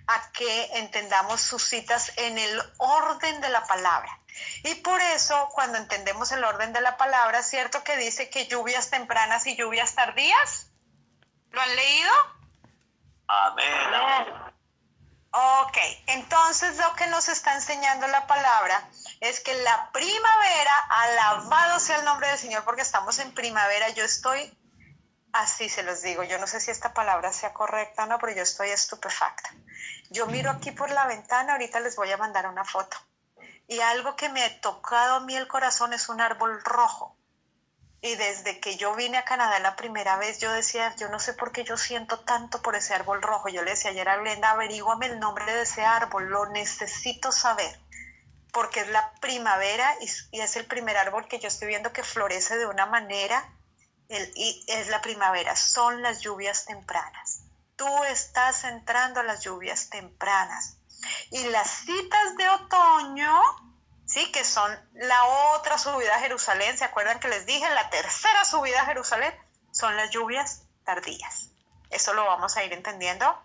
a 0.06 0.32
que 0.32 0.64
entendamos 0.78 1.40
sus 1.40 1.62
citas 1.64 2.12
en 2.16 2.38
el 2.38 2.62
orden 2.78 3.40
de 3.40 3.48
la 3.48 3.64
palabra. 3.64 4.18
Y 4.64 4.74
por 4.76 5.00
eso, 5.00 5.48
cuando 5.52 5.78
entendemos 5.78 6.32
el 6.32 6.44
orden 6.44 6.72
de 6.72 6.80
la 6.80 6.96
palabra, 6.96 7.42
¿cierto 7.42 7.84
que 7.84 7.96
dice 7.96 8.30
que 8.30 8.46
lluvias 8.46 8.90
tempranas 8.90 9.46
y 9.46 9.56
lluvias 9.56 9.94
tardías? 9.94 10.70
¿Lo 11.50 11.60
han 11.60 11.76
leído? 11.76 12.12
Amén. 13.28 14.51
Ok, 15.34 15.78
entonces 16.08 16.76
lo 16.76 16.94
que 16.94 17.06
nos 17.06 17.28
está 17.30 17.54
enseñando 17.54 18.06
la 18.06 18.26
palabra 18.26 18.86
es 19.20 19.40
que 19.40 19.54
la 19.62 19.90
primavera, 19.90 20.78
alabado 20.90 21.80
sea 21.80 22.00
el 22.00 22.04
nombre 22.04 22.28
del 22.28 22.38
Señor 22.38 22.64
porque 22.64 22.82
estamos 22.82 23.18
en 23.18 23.32
primavera, 23.32 23.88
yo 23.90 24.04
estoy, 24.04 24.54
así 25.32 25.70
se 25.70 25.84
los 25.84 26.02
digo, 26.02 26.22
yo 26.22 26.38
no 26.38 26.46
sé 26.46 26.60
si 26.60 26.70
esta 26.70 26.92
palabra 26.92 27.32
sea 27.32 27.54
correcta 27.54 28.04
o 28.04 28.06
no, 28.06 28.18
pero 28.18 28.34
yo 28.34 28.42
estoy 28.42 28.68
estupefacta. 28.68 29.48
Yo 30.10 30.26
miro 30.26 30.50
aquí 30.50 30.70
por 30.70 30.90
la 30.90 31.06
ventana, 31.06 31.54
ahorita 31.54 31.80
les 31.80 31.96
voy 31.96 32.12
a 32.12 32.18
mandar 32.18 32.46
una 32.46 32.66
foto, 32.66 32.98
y 33.66 33.80
algo 33.80 34.16
que 34.16 34.28
me 34.28 34.44
ha 34.44 34.60
tocado 34.60 35.14
a 35.14 35.20
mí 35.20 35.34
el 35.34 35.48
corazón 35.48 35.94
es 35.94 36.10
un 36.10 36.20
árbol 36.20 36.62
rojo. 36.62 37.16
Y 38.04 38.16
desde 38.16 38.58
que 38.58 38.76
yo 38.76 38.96
vine 38.96 39.16
a 39.16 39.24
Canadá 39.24 39.60
la 39.60 39.76
primera 39.76 40.16
vez, 40.16 40.40
yo 40.40 40.52
decía, 40.52 40.92
yo 40.96 41.08
no 41.08 41.20
sé 41.20 41.34
por 41.34 41.52
qué 41.52 41.62
yo 41.62 41.76
siento 41.76 42.18
tanto 42.18 42.60
por 42.60 42.74
ese 42.74 42.94
árbol 42.94 43.22
rojo. 43.22 43.48
Yo 43.48 43.62
le 43.62 43.70
decía 43.70 43.92
ayer 43.92 44.08
a 44.08 44.16
Glenda, 44.16 44.50
averíguame 44.50 45.06
el 45.06 45.20
nombre 45.20 45.44
de 45.46 45.62
ese 45.62 45.84
árbol, 45.84 46.28
lo 46.28 46.46
necesito 46.46 47.30
saber, 47.30 47.80
porque 48.52 48.80
es 48.80 48.88
la 48.88 49.12
primavera 49.20 49.94
y, 50.00 50.06
es 50.40 50.56
el 50.56 50.66
primer 50.66 50.96
árbol 50.96 51.28
que 51.28 51.38
yo 51.38 51.46
estoy 51.46 51.68
viendo 51.68 51.92
que 51.92 52.02
florece 52.02 52.58
de 52.58 52.66
una 52.66 52.86
manera, 52.86 53.56
y 54.08 54.64
es 54.66 54.88
la 54.88 55.00
primavera, 55.00 55.54
son 55.54 56.02
las 56.02 56.18
lluvias 56.18 56.64
tempranas. 56.64 57.44
Tú 57.76 57.86
estás 58.04 58.64
entrando 58.64 59.20
a 59.20 59.22
las 59.22 59.44
lluvias 59.44 59.90
tempranas. 59.90 60.76
Y 61.30 61.44
las 61.44 61.70
citas 61.70 62.36
de 62.36 62.48
otoño 62.48 63.71
¿sí? 64.12 64.30
Que 64.30 64.44
son 64.44 64.70
la 64.92 65.24
otra 65.54 65.78
subida 65.78 66.16
a 66.16 66.20
Jerusalén. 66.20 66.76
¿Se 66.76 66.84
acuerdan 66.84 67.18
que 67.18 67.28
les 67.28 67.46
dije? 67.46 67.68
La 67.70 67.88
tercera 67.88 68.44
subida 68.44 68.82
a 68.82 68.86
Jerusalén 68.86 69.34
son 69.70 69.96
las 69.96 70.10
lluvias 70.10 70.64
tardías. 70.84 71.48
Eso 71.88 72.12
lo 72.12 72.26
vamos 72.26 72.56
a 72.56 72.64
ir 72.64 72.72
entendiendo 72.72 73.42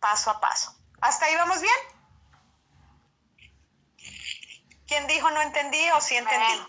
paso 0.00 0.30
a 0.30 0.40
paso. 0.40 0.74
¿Hasta 1.00 1.26
ahí 1.26 1.34
vamos 1.36 1.60
bien? 1.60 1.74
¿Quién 4.86 5.06
dijo 5.06 5.30
no 5.30 5.42
entendí 5.42 5.90
o 5.90 6.00
sí 6.00 6.16
entendí? 6.16 6.66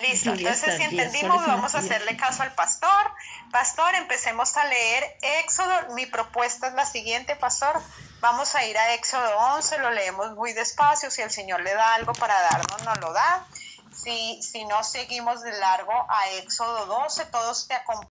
Listo, 0.00 0.30
entonces 0.30 0.76
si 0.76 0.82
entendimos 0.82 1.46
vamos 1.46 1.74
a 1.74 1.78
hacerle 1.78 2.16
caso 2.16 2.42
al 2.42 2.54
pastor. 2.54 3.12
Pastor, 3.50 3.94
empecemos 3.94 4.56
a 4.56 4.64
leer 4.66 5.16
Éxodo. 5.40 5.94
Mi 5.94 6.04
propuesta 6.06 6.68
es 6.68 6.74
la 6.74 6.84
siguiente, 6.84 7.34
pastor. 7.36 7.80
Vamos 8.20 8.54
a 8.54 8.64
ir 8.64 8.76
a 8.76 8.92
Éxodo 8.94 9.38
11, 9.54 9.78
lo 9.78 9.90
leemos 9.90 10.34
muy 10.34 10.52
despacio. 10.52 11.10
Si 11.10 11.22
el 11.22 11.30
Señor 11.30 11.62
le 11.62 11.72
da 11.74 11.94
algo 11.94 12.12
para 12.12 12.38
darnos, 12.42 12.82
nos 12.84 13.00
lo 13.00 13.12
da. 13.12 13.46
Si, 13.94 14.42
si 14.42 14.66
no, 14.66 14.84
seguimos 14.84 15.42
de 15.42 15.52
largo 15.52 16.06
a 16.10 16.28
Éxodo 16.30 16.86
12, 16.86 17.26
todos 17.26 17.66
te 17.66 17.74
acompañan. 17.74 18.10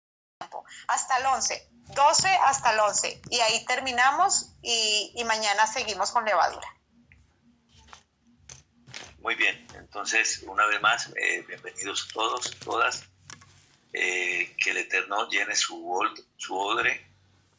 Hasta 0.89 1.19
el 1.19 1.27
11, 1.27 1.69
12 1.89 2.29
hasta 2.45 2.73
el 2.73 2.81
11. 2.81 3.23
Y 3.31 3.41
ahí 3.41 3.65
terminamos 3.65 4.53
y, 4.63 5.13
y 5.15 5.25
mañana 5.25 5.67
seguimos 5.67 6.11
con 6.11 6.25
levadura. 6.25 6.80
Muy 9.21 9.35
bien, 9.35 9.67
entonces 9.75 10.43
una 10.47 10.65
vez 10.65 10.81
más, 10.81 11.13
eh, 11.15 11.45
bienvenidos 11.47 12.09
todos, 12.09 12.57
todas. 12.59 13.05
Eh, 13.93 14.57
que 14.57 14.71
el 14.71 14.79
Eterno 14.79 15.29
llene 15.29 15.55
su, 15.55 16.25
su 16.39 16.57
odre, 16.57 17.07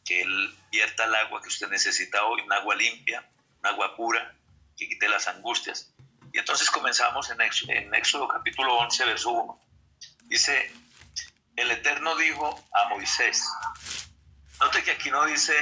que 0.03 0.21
Él 0.21 0.57
vierta 0.71 1.03
el 1.03 1.13
agua 1.13 1.39
que 1.39 1.49
usted 1.49 1.67
necesita 1.67 2.23
hoy, 2.23 2.41
un 2.41 2.51
agua 2.51 2.73
limpia, 2.73 3.29
un 3.59 3.67
agua 3.67 3.95
pura, 3.95 4.35
que 4.75 4.87
quite 4.87 5.07
las 5.07 5.27
angustias. 5.27 5.93
Y 6.33 6.39
entonces 6.39 6.71
comenzamos 6.71 7.29
en 7.29 7.39
en 7.41 7.93
Éxodo 7.93 8.27
capítulo 8.27 8.77
11, 8.77 9.05
verso 9.05 9.29
1. 9.29 9.61
Dice, 10.23 10.73
el 11.57 11.69
Eterno 11.69 12.15
dijo 12.15 12.59
a 12.73 12.89
Moisés, 12.89 13.45
note 14.59 14.81
que 14.81 14.91
aquí 14.91 15.11
no 15.11 15.25
dice 15.25 15.53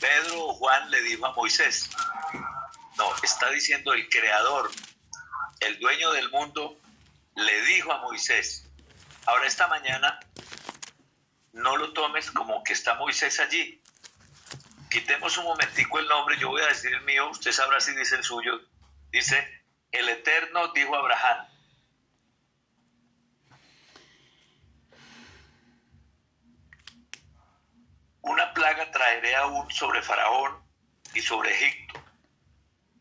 Pedro 0.00 0.46
o 0.46 0.54
Juan 0.54 0.90
le 0.90 1.00
dijo 1.02 1.26
a 1.26 1.32
Moisés, 1.32 1.90
no, 2.96 3.14
está 3.22 3.50
diciendo 3.50 3.92
el 3.92 4.08
Creador, 4.08 4.70
el 5.66 5.78
dueño 5.78 6.12
del 6.12 6.30
mundo, 6.30 6.78
le 7.36 7.62
dijo 7.62 7.92
a 7.92 7.98
Moisés, 7.98 8.68
ahora 9.26 9.46
esta 9.46 9.68
mañana 9.68 10.20
no 11.52 11.76
lo 11.76 11.92
tomes 11.92 12.30
como 12.30 12.62
que 12.64 12.72
está 12.72 12.94
Moisés 12.94 13.40
allí. 13.40 13.80
Quitemos 14.90 15.38
un 15.38 15.44
momentico 15.44 15.98
el 15.98 16.08
nombre, 16.08 16.36
yo 16.38 16.48
voy 16.48 16.62
a 16.62 16.66
decir 16.66 16.92
el 16.92 17.02
mío, 17.02 17.30
usted 17.30 17.52
sabrá 17.52 17.80
si 17.80 17.94
dice 17.94 18.16
el 18.16 18.24
suyo. 18.24 18.60
Dice, 19.10 19.64
el 19.90 20.08
Eterno 20.08 20.72
dijo 20.72 20.94
a 20.94 20.98
Abraham. 20.98 21.52
una 28.22 28.54
plaga 28.54 28.90
traeré 28.90 29.34
aún 29.36 29.70
sobre 29.70 30.02
Faraón 30.02 30.62
y 31.14 31.20
sobre 31.20 31.50
Egipto, 31.50 32.00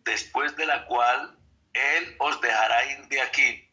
después 0.03 0.55
de 0.55 0.65
la 0.65 0.85
cual 0.85 1.37
él 1.73 2.15
os 2.19 2.39
dejará 2.41 2.85
ir 2.85 3.07
de 3.07 3.21
aquí 3.21 3.67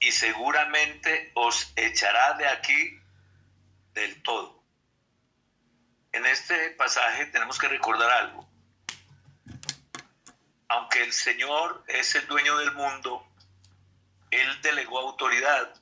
y 0.00 0.12
seguramente 0.12 1.32
os 1.34 1.72
echará 1.76 2.34
de 2.34 2.46
aquí 2.48 3.00
del 3.92 4.22
todo. 4.22 4.62
En 6.12 6.24
este 6.26 6.70
pasaje 6.70 7.26
tenemos 7.26 7.58
que 7.58 7.68
recordar 7.68 8.10
algo. 8.10 8.48
Aunque 10.68 11.02
el 11.02 11.12
Señor 11.12 11.84
es 11.86 12.14
el 12.14 12.26
dueño 12.26 12.56
del 12.58 12.72
mundo, 12.72 13.26
Él 14.30 14.62
delegó 14.62 14.98
autoridad. 14.98 15.74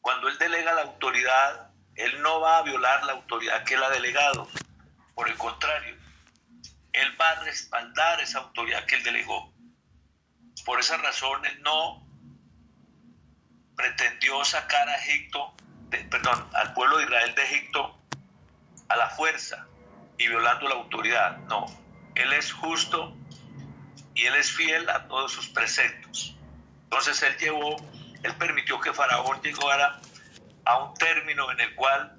Cuando 0.00 0.28
Él 0.28 0.38
delega 0.38 0.74
la 0.74 0.82
autoridad, 0.82 1.70
Él 1.94 2.22
no 2.22 2.40
va 2.40 2.58
a 2.58 2.62
violar 2.62 3.04
la 3.04 3.12
autoridad 3.12 3.64
que 3.64 3.74
Él 3.74 3.82
ha 3.82 3.90
delegado. 3.90 4.48
Por 5.14 5.28
el 5.28 5.36
contrario, 5.36 5.96
Él 6.96 7.14
va 7.20 7.30
a 7.30 7.44
respaldar 7.44 8.22
esa 8.22 8.38
autoridad 8.38 8.86
que 8.86 8.96
Él 8.96 9.02
delegó. 9.02 9.52
Por 10.64 10.80
esa 10.80 10.96
razón, 10.96 11.44
Él 11.44 11.62
no 11.62 12.06
pretendió 13.76 14.42
sacar 14.46 14.88
a 14.88 14.94
Egipto, 14.94 15.54
perdón, 15.90 16.48
al 16.54 16.72
pueblo 16.72 16.96
de 16.96 17.04
Israel 17.04 17.34
de 17.34 17.42
Egipto 17.42 18.00
a 18.88 18.96
la 18.96 19.10
fuerza 19.10 19.66
y 20.16 20.26
violando 20.26 20.68
la 20.68 20.76
autoridad. 20.76 21.36
No, 21.48 21.66
Él 22.14 22.32
es 22.32 22.50
justo 22.50 23.14
y 24.14 24.24
Él 24.24 24.34
es 24.36 24.50
fiel 24.50 24.88
a 24.88 25.06
todos 25.06 25.32
sus 25.32 25.48
preceptos. 25.48 26.34
Entonces 26.84 27.22
Él 27.22 27.36
llevó, 27.36 27.76
Él 28.22 28.34
permitió 28.36 28.80
que 28.80 28.94
Faraón 28.94 29.42
llegara 29.42 30.00
a 30.64 30.78
un 30.78 30.94
término 30.94 31.52
en 31.52 31.60
el 31.60 31.74
cual 31.74 32.16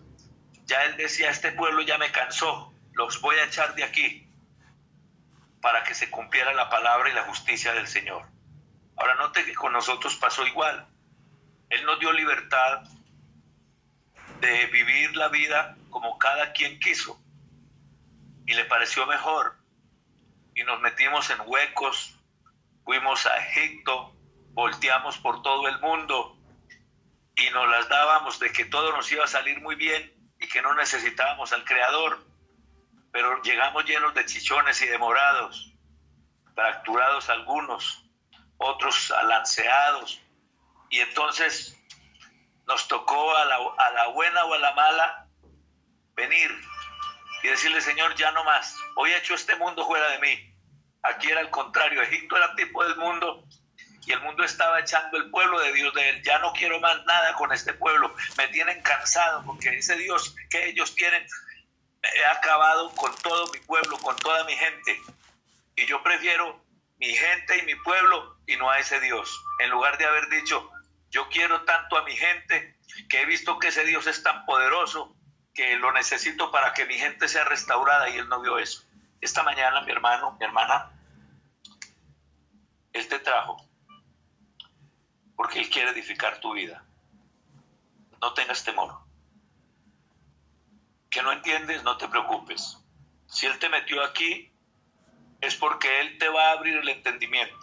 ya 0.65 0.83
Él 0.83 0.97
decía, 0.97 1.31
este 1.31 1.51
pueblo 1.53 1.81
ya 1.81 1.97
me 1.97 2.11
cansó, 2.11 2.75
los 2.93 3.19
voy 3.21 3.37
a 3.37 3.45
echar 3.45 3.73
de 3.73 3.83
aquí 3.83 4.26
para 5.61 5.83
que 5.83 5.95
se 5.95 6.09
cumpliera 6.09 6.53
la 6.53 6.69
palabra 6.69 7.09
y 7.09 7.13
la 7.13 7.23
justicia 7.23 7.73
del 7.73 7.87
Señor. 7.87 8.25
Ahora 8.95 9.15
note 9.15 9.45
que 9.45 9.55
con 9.55 9.73
nosotros 9.73 10.15
pasó 10.15 10.45
igual. 10.45 10.87
Él 11.69 11.85
nos 11.85 11.99
dio 11.99 12.11
libertad 12.13 12.81
de 14.39 14.65
vivir 14.67 15.15
la 15.15 15.29
vida 15.29 15.77
como 15.89 16.17
cada 16.17 16.51
quien 16.53 16.79
quiso 16.79 17.19
y 18.45 18.53
le 18.53 18.65
pareció 18.65 19.05
mejor 19.05 19.57
y 20.55 20.63
nos 20.63 20.79
metimos 20.81 21.29
en 21.29 21.37
huecos, 21.45 22.15
fuimos 22.83 23.25
a 23.25 23.37
Egipto, 23.37 24.15
volteamos 24.53 25.17
por 25.19 25.41
todo 25.43 25.67
el 25.67 25.79
mundo 25.79 26.37
y 27.35 27.49
nos 27.51 27.69
las 27.69 27.87
dábamos 27.89 28.39
de 28.39 28.51
que 28.51 28.65
todo 28.65 28.91
nos 28.91 29.11
iba 29.11 29.23
a 29.23 29.27
salir 29.27 29.61
muy 29.61 29.75
bien 29.75 30.13
y 30.39 30.47
que 30.47 30.61
no 30.61 30.73
necesitábamos 30.73 31.53
al 31.53 31.63
Creador, 31.63 32.25
pero 33.11 33.41
llegamos 33.41 33.85
llenos 33.85 34.13
de 34.13 34.25
chichones 34.25 34.81
y 34.81 34.87
de 34.87 34.97
morados, 34.97 35.73
fracturados 36.53 37.29
algunos, 37.29 38.03
otros 38.57 39.11
alanceados, 39.11 40.21
y 40.89 40.99
entonces 40.99 41.77
nos 42.65 42.87
tocó 42.87 43.35
a 43.35 43.45
la, 43.45 43.57
a 43.77 43.91
la 43.91 44.07
buena 44.09 44.45
o 44.45 44.53
a 44.53 44.59
la 44.59 44.73
mala 44.73 45.27
venir 46.15 46.51
y 47.43 47.47
decirle, 47.47 47.81
Señor, 47.81 48.15
ya 48.15 48.31
no 48.31 48.43
más, 48.43 48.75
hoy 48.95 49.11
he 49.11 49.17
hecho 49.17 49.35
este 49.35 49.55
mundo 49.55 49.85
fuera 49.85 50.09
de 50.11 50.19
mí. 50.19 50.53
Aquí 51.03 51.29
era 51.29 51.41
el 51.41 51.49
contrario, 51.49 52.01
Egipto 52.01 52.35
era 52.35 52.55
tipo 52.55 52.83
del 52.83 52.95
mundo 52.97 53.43
y 54.05 54.11
el 54.11 54.21
mundo 54.21 54.43
estaba 54.43 54.79
echando 54.79 55.17
el 55.17 55.29
pueblo 55.29 55.59
de 55.59 55.73
Dios 55.73 55.93
de 55.93 56.09
él. 56.09 56.23
Ya 56.23 56.39
no 56.39 56.53
quiero 56.53 56.79
más 56.79 57.05
nada 57.05 57.33
con 57.33 57.51
este 57.51 57.73
pueblo, 57.73 58.13
me 58.37 58.47
tienen 58.47 58.81
cansado 58.81 59.43
porque 59.45 59.69
ese 59.69 59.95
Dios 59.97 60.35
que 60.49 60.69
ellos 60.69 60.95
tienen 60.95 61.25
he 62.15 62.25
acabado 62.25 62.91
con 62.95 63.13
todo 63.17 63.51
mi 63.51 63.59
pueblo, 63.59 63.97
con 63.99 64.15
toda 64.17 64.43
mi 64.45 64.53
gente. 64.53 65.01
Y 65.75 65.85
yo 65.85 66.01
prefiero 66.03 66.61
mi 66.97 67.13
gente 67.13 67.57
y 67.57 67.61
mi 67.63 67.75
pueblo 67.75 68.37
y 68.45 68.55
no 68.55 68.69
a 68.69 68.79
ese 68.79 68.99
Dios. 68.99 69.43
En 69.59 69.69
lugar 69.69 69.97
de 69.97 70.05
haber 70.05 70.29
dicho, 70.29 70.69
yo 71.09 71.29
quiero 71.29 71.63
tanto 71.63 71.97
a 71.97 72.03
mi 72.03 72.15
gente 72.15 72.77
que 73.09 73.21
he 73.21 73.25
visto 73.25 73.59
que 73.59 73.67
ese 73.67 73.85
Dios 73.85 74.07
es 74.07 74.23
tan 74.23 74.45
poderoso 74.45 75.15
que 75.53 75.75
lo 75.77 75.91
necesito 75.91 76.51
para 76.51 76.73
que 76.73 76.85
mi 76.85 76.95
gente 76.95 77.27
sea 77.27 77.43
restaurada 77.45 78.09
y 78.09 78.17
él 78.17 78.29
no 78.29 78.41
vio 78.41 78.59
eso. 78.59 78.83
Esta 79.21 79.43
mañana 79.43 79.81
mi 79.81 79.91
hermano, 79.91 80.37
mi 80.39 80.45
hermana, 80.45 80.91
él 82.93 83.07
te 83.07 83.19
trajo 83.19 83.57
porque 85.35 85.59
él 85.59 85.69
quiere 85.69 85.91
edificar 85.91 86.39
tu 86.39 86.53
vida. 86.53 86.83
No 88.21 88.33
tengas 88.33 88.63
temor. 88.63 89.06
Que 91.17 91.23
no 91.23 91.31
entiendes, 91.31 91.81
no 91.81 91.97
te 91.97 92.07
preocupes. 92.07 92.77
Si 93.25 93.47
él 93.47 93.57
te 93.57 93.69
metió 93.69 94.03
aquí, 94.03 94.51
es 95.41 95.55
porque 95.55 95.99
él 95.99 96.19
te 96.19 96.29
va 96.29 96.49
a 96.49 96.51
abrir 96.51 96.77
el 96.77 96.87
entendimiento. 96.89 97.57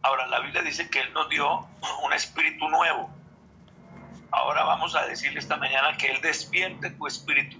Ahora, 0.00 0.26
la 0.28 0.40
Biblia 0.40 0.62
dice 0.62 0.88
que 0.88 1.00
Él 1.00 1.12
nos 1.12 1.28
dio 1.28 1.68
un 2.02 2.14
espíritu 2.14 2.66
nuevo. 2.70 3.10
Ahora 4.30 4.64
vamos 4.64 4.94
a 4.94 5.04
decirle 5.04 5.38
esta 5.38 5.58
mañana 5.58 5.98
que 5.98 6.06
Él 6.06 6.22
despierte 6.22 6.88
tu 6.92 7.06
espíritu, 7.06 7.58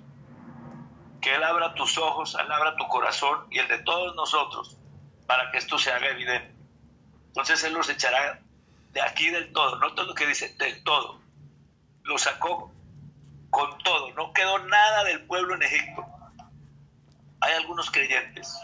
que 1.20 1.34
Él 1.34 1.44
abra 1.44 1.74
tus 1.74 1.98
ojos, 1.98 2.34
Él 2.40 2.50
abra 2.50 2.74
tu 2.76 2.88
corazón 2.88 3.46
y 3.50 3.58
el 3.58 3.68
de 3.68 3.80
todos 3.80 4.16
nosotros 4.16 4.78
para 5.26 5.50
que 5.50 5.58
esto 5.58 5.76
se 5.76 5.92
haga 5.92 6.08
evidente. 6.08 6.54
Entonces 7.26 7.62
Él 7.64 7.74
los 7.74 7.90
echará 7.90 8.40
de 8.92 9.02
aquí 9.02 9.28
del 9.28 9.52
todo, 9.52 9.76
no 9.76 9.92
todo 9.92 10.06
lo 10.06 10.14
que 10.14 10.26
dice, 10.26 10.54
del 10.54 10.82
todo. 10.84 11.20
Lo 12.04 12.16
sacó 12.16 12.72
con 13.52 13.76
todo, 13.82 14.10
no 14.14 14.32
quedó 14.32 14.58
nada 14.60 15.04
del 15.04 15.26
pueblo 15.26 15.54
en 15.54 15.62
Egipto. 15.62 16.06
Hay 17.42 17.52
algunos 17.52 17.90
creyentes 17.90 18.58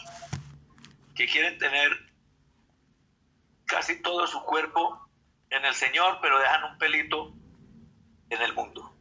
que 1.15 1.27
quieren 1.27 1.59
tener 1.59 1.93
casi 3.67 4.01
todo 4.01 4.27
su 4.27 4.43
cuerpo 4.45 5.07
en 5.51 5.63
el 5.67 5.75
Señor, 5.75 6.21
pero 6.23 6.39
dejan 6.39 6.65
un 6.65 6.79
pelito 6.79 7.35
en 8.31 8.41
el 8.41 8.55
mundo. 8.55 8.97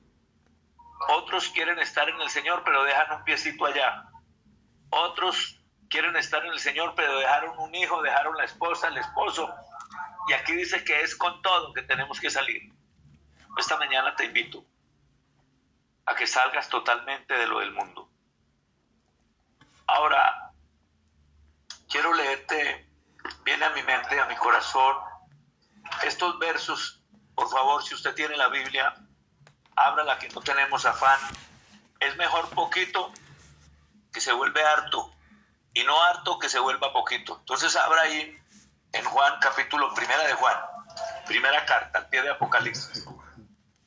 Otros 1.08 1.48
quieren 1.52 1.80
estar 1.80 2.10
en 2.10 2.20
el 2.20 2.30
Señor, 2.30 2.64
pero 2.66 2.84
dejan 2.84 3.20
un 3.20 3.24
piecito 3.24 3.66
allá. 3.66 4.10
Otros 4.90 5.62
quieren 5.90 6.18
estar 6.18 6.46
en 6.46 6.52
el 6.52 6.60
Señor, 6.60 6.96
pero 6.98 7.18
dejaron 7.18 7.58
un 7.60 7.74
hijo, 7.74 8.02
dejaron 8.02 8.36
la 8.36 8.44
esposa, 8.44 8.90
el 8.90 8.98
esposo. 8.98 9.50
Y 10.28 10.34
aquí 10.34 10.52
dice 10.52 10.84
que 10.84 11.00
es 11.00 11.16
con 11.16 11.42
todo 11.42 11.72
que 11.72 11.84
tenemos 11.84 12.20
que 12.20 12.30
salir. 12.30 12.74
Esta 13.58 13.78
mañana 13.78 14.14
te 14.18 14.26
invito 14.26 14.66
a 16.08 16.16
que 16.16 16.26
salgas 16.26 16.68
totalmente 16.70 17.34
de 17.34 17.48
lo 17.48 17.60
del 17.60 17.72
mundo. 17.72 18.10
Ahora, 19.86 20.52
quiero 21.88 22.14
leerte 22.14 22.88
viene 23.44 23.66
a 23.66 23.70
mi 23.72 23.84
mente, 23.84 24.20
a 24.20 24.26
mi 24.26 24.36
corazón, 24.36 24.96
estos 26.04 26.38
versos, 26.40 27.02
por 27.36 27.50
favor, 27.50 27.84
si 27.84 27.94
usted 27.94 28.14
tiene 28.16 28.36
la 28.38 28.48
Biblia, 28.50 28.94
la 30.06 30.18
que 30.18 30.30
no 30.30 30.42
tenemos 30.42 30.86
afán. 30.86 31.20
Es 32.00 32.16
mejor 32.18 32.50
poquito 32.50 33.12
que 34.12 34.22
se 34.22 34.32
vuelve 34.32 34.64
harto 34.64 35.12
y 35.74 35.84
no 35.84 36.02
harto 36.04 36.40
que 36.40 36.50
se 36.50 36.60
vuelva 36.60 36.94
poquito. 36.94 37.38
Entonces 37.40 37.76
abra 37.76 38.02
ahí 38.02 38.38
en 38.94 39.06
Juan 39.06 39.40
capítulo 39.40 39.94
primera 39.94 40.24
de 40.24 40.34
Juan, 40.34 40.58
primera 41.26 41.66
carta, 41.66 42.00
al 42.00 42.10
pie 42.10 42.22
de 42.22 42.32
Apocalipsis, 42.32 43.06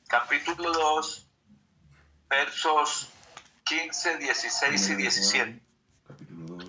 capítulo 0.08 0.72
2, 0.72 1.29
versos 2.30 3.08
15, 3.64 4.18
16 4.18 4.88
y 4.88 4.94
17. 4.94 5.60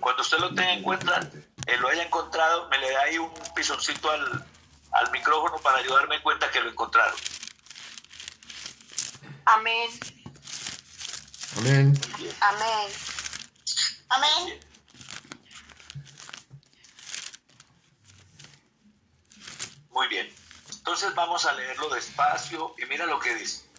Cuando 0.00 0.22
usted 0.22 0.38
lo 0.38 0.48
tenga 0.48 0.72
en 0.72 0.82
cuenta, 0.82 1.20
él 1.66 1.80
lo 1.80 1.88
haya 1.88 2.02
encontrado, 2.02 2.68
me 2.68 2.78
le 2.78 2.90
da 2.90 3.02
ahí 3.02 3.18
un 3.18 3.32
pisoncito 3.54 4.10
al, 4.10 4.44
al 4.90 5.10
micrófono 5.12 5.58
para 5.58 5.78
ayudarme 5.78 6.16
en 6.16 6.22
cuenta 6.22 6.50
que 6.50 6.60
lo 6.60 6.70
encontraron. 6.70 7.14
Amén. 9.44 9.90
Amén. 11.58 12.00
Amén. 12.40 12.88
Amén. 14.08 14.60
Muy 19.90 20.08
bien. 20.08 20.34
Entonces 20.70 21.14
vamos 21.14 21.46
a 21.46 21.52
leerlo 21.52 21.88
despacio 21.90 22.74
y 22.78 22.86
mira 22.86 23.06
lo 23.06 23.20
que 23.20 23.34
dice. 23.34 23.71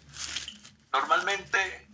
Normalmente, 0.94 1.88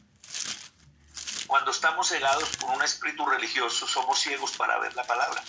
cuando 1.47 1.71
estamos 1.71 2.07
cegados 2.07 2.55
por 2.59 2.69
un 2.69 2.83
espíritu 2.83 3.25
religioso, 3.25 3.89
somos 3.89 4.19
ciegos 4.19 4.55
para 4.59 4.79
ver 4.79 4.95
la 4.95 5.05
palabra. 5.05 5.43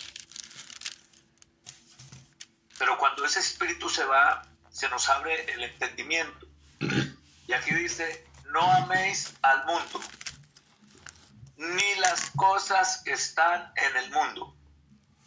Pero 2.77 2.97
cuando 2.97 3.25
ese 3.25 3.41
espíritu 3.41 3.89
se 3.89 4.05
va, 4.05 4.41
se 4.71 4.87
nos 4.87 5.09
abre 5.09 5.51
el 5.51 5.65
entendimiento. 5.65 6.47
Y 7.45 7.51
aquí 7.51 7.73
dice, 7.73 8.25
no 8.53 8.61
améis 8.71 9.33
al 9.41 9.65
mundo, 9.65 9.99
ni 11.57 11.95
las 11.95 12.29
cosas 12.29 13.01
que 13.03 13.11
están 13.11 13.73
en 13.75 13.97
el 13.97 14.11
mundo. 14.11 14.55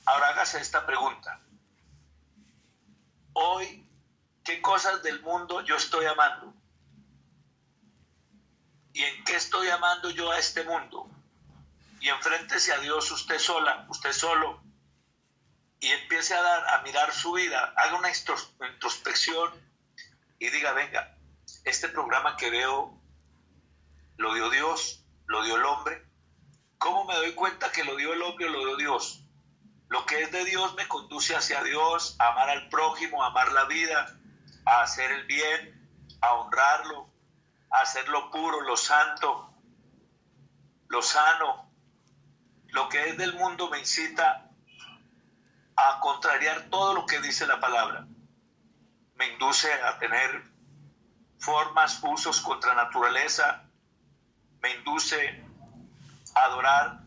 Ahora 0.07 0.31
hágase 0.31 0.61
esta 0.63 0.87
pregunta. 0.87 1.43
Hoy, 3.35 3.87
¿qué 4.43 4.63
cosas 4.63 5.03
del 5.03 5.21
mundo 5.21 5.61
yo 5.61 5.77
estoy 5.77 6.07
amando? 6.07 6.64
¿Y 8.95 9.03
en 9.03 9.25
qué 9.25 9.35
estoy 9.35 9.69
amando 9.69 10.09
yo 10.11 10.31
a 10.31 10.39
este 10.39 10.63
mundo? 10.63 11.11
Y 12.01 12.09
enfréntese 12.09 12.73
a 12.73 12.79
Dios 12.79 13.11
usted 13.11 13.41
sola, 13.41 13.87
usted 13.89 14.13
solo, 14.13 14.63
y 15.81 15.89
empiece 15.89 16.33
a, 16.33 16.41
dar, 16.41 16.69
a 16.69 16.83
mirar 16.83 17.13
su 17.13 17.33
vida, 17.33 17.75
haga 17.77 17.99
una 17.99 18.09
introspección 18.11 19.51
y 20.39 20.49
diga, 20.49 20.73
venga, 20.75 21.19
este 21.65 21.89
programa 21.89 22.37
que 22.37 22.51
veo 22.51 22.97
lo 24.17 24.33
dio 24.33 24.49
Dios, 24.51 25.05
lo 25.27 25.43
dio 25.43 25.57
el 25.57 25.65
hombre. 25.65 26.07
¿Cómo 26.79 27.05
me 27.05 27.17
doy 27.17 27.35
cuenta 27.35 27.73
que 27.73 27.83
lo 27.83 27.97
dio 27.97 28.13
el 28.13 28.23
hombre 28.23 28.47
o 28.47 28.51
lo 28.51 28.61
dio 28.61 28.77
Dios? 28.77 29.25
Lo 29.89 30.07
que 30.07 30.23
es 30.23 30.31
de 30.31 30.45
Dios 30.45 30.73
me 30.77 30.87
conduce 30.87 31.35
hacia 31.35 31.65
Dios, 31.65 32.15
a 32.21 32.29
amar 32.29 32.49
al 32.49 32.69
prójimo, 32.69 33.25
a 33.25 33.27
amar 33.27 33.51
la 33.51 33.65
vida, 33.65 34.17
a 34.67 34.83
hacer 34.83 35.11
el 35.11 35.27
bien, 35.27 36.17
a 36.21 36.35
honrarlo, 36.35 37.14
hacer 37.81 38.09
lo 38.09 38.31
puro, 38.31 38.61
lo 38.63 38.77
santo, 38.77 39.55
lo 40.89 41.03
sano. 41.03 41.71
Lo 42.69 42.89
que 42.89 43.11
es 43.11 43.17
del 43.17 43.35
mundo 43.35 43.69
me 43.71 43.79
incita 43.79 44.51
a 45.77 46.01
contrariar 46.01 46.69
todo 46.71 46.95
lo 46.95 47.07
que 47.07 47.21
dice 47.21 47.47
la 47.47 47.61
palabra. 47.61 48.07
Me 49.15 49.27
induce 49.29 49.73
a 49.73 49.99
tener 49.99 50.43
formas, 51.39 52.01
usos 52.03 52.41
contra 52.41 52.75
naturaleza. 52.75 53.65
Me 54.61 54.75
induce 54.75 55.45
a 56.35 56.45
adorar 56.45 57.01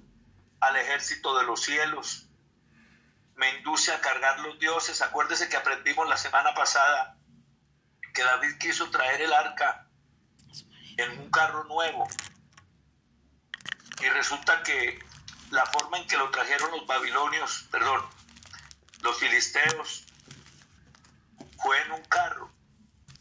al 0.59 0.75
ejército 0.75 1.37
de 1.37 1.45
los 1.45 1.61
cielos 1.61 2.27
me 3.37 3.55
induce 3.57 3.93
a 3.93 4.01
cargar 4.01 4.39
los 4.39 4.59
dioses. 4.59 5.01
Acuérdese 5.01 5.47
que 5.47 5.57
aprendimos 5.57 6.09
la 6.09 6.17
semana 6.17 6.53
pasada 6.53 7.15
que 8.13 8.23
David 8.23 8.57
quiso 8.59 8.89
traer 8.89 9.21
el 9.21 9.31
arca 9.31 9.86
en 10.97 11.19
un 11.19 11.29
carro 11.31 11.63
nuevo. 11.65 12.07
Y 14.01 14.09
resulta 14.09 14.61
que 14.63 14.99
la 15.51 15.65
forma 15.65 15.97
en 15.97 16.07
que 16.07 16.17
lo 16.17 16.29
trajeron 16.29 16.71
los 16.71 16.85
babilonios, 16.85 17.67
perdón, 17.71 18.05
los 19.01 19.17
filisteos, 19.17 20.05
fue 21.61 21.81
en 21.83 21.91
un 21.93 22.03
carro. 22.05 22.51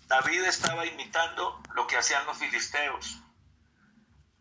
David 0.06 0.44
estaba 0.44 0.86
imitando 0.86 1.60
lo 1.74 1.86
que 1.86 1.96
hacían 1.96 2.24
los 2.26 2.36
filisteos 2.36 3.18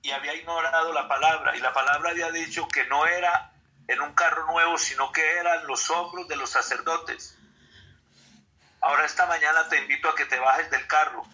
y 0.01 0.11
había 0.11 0.35
ignorado 0.35 0.93
la 0.93 1.07
palabra 1.07 1.57
y 1.57 1.59
la 1.59 1.73
palabra 1.73 2.11
había 2.11 2.31
dicho 2.31 2.67
que 2.67 2.85
no 2.85 3.07
era 3.07 3.51
en 3.87 4.01
un 4.01 4.13
carro 4.13 4.45
nuevo, 4.45 4.77
sino 4.77 5.11
que 5.11 5.37
eran 5.37 5.65
los 5.65 5.89
hombros 5.89 6.27
de 6.27 6.35
los 6.35 6.51
sacerdotes. 6.51 7.35
Ahora 8.81 9.05
esta 9.05 9.25
mañana 9.25 9.67
te 9.67 9.79
invito 9.79 10.07
a 10.07 10.15
que 10.15 10.25
te 10.25 10.39
bajes 10.39 10.69
del 10.69 10.85
carro, 10.85 11.25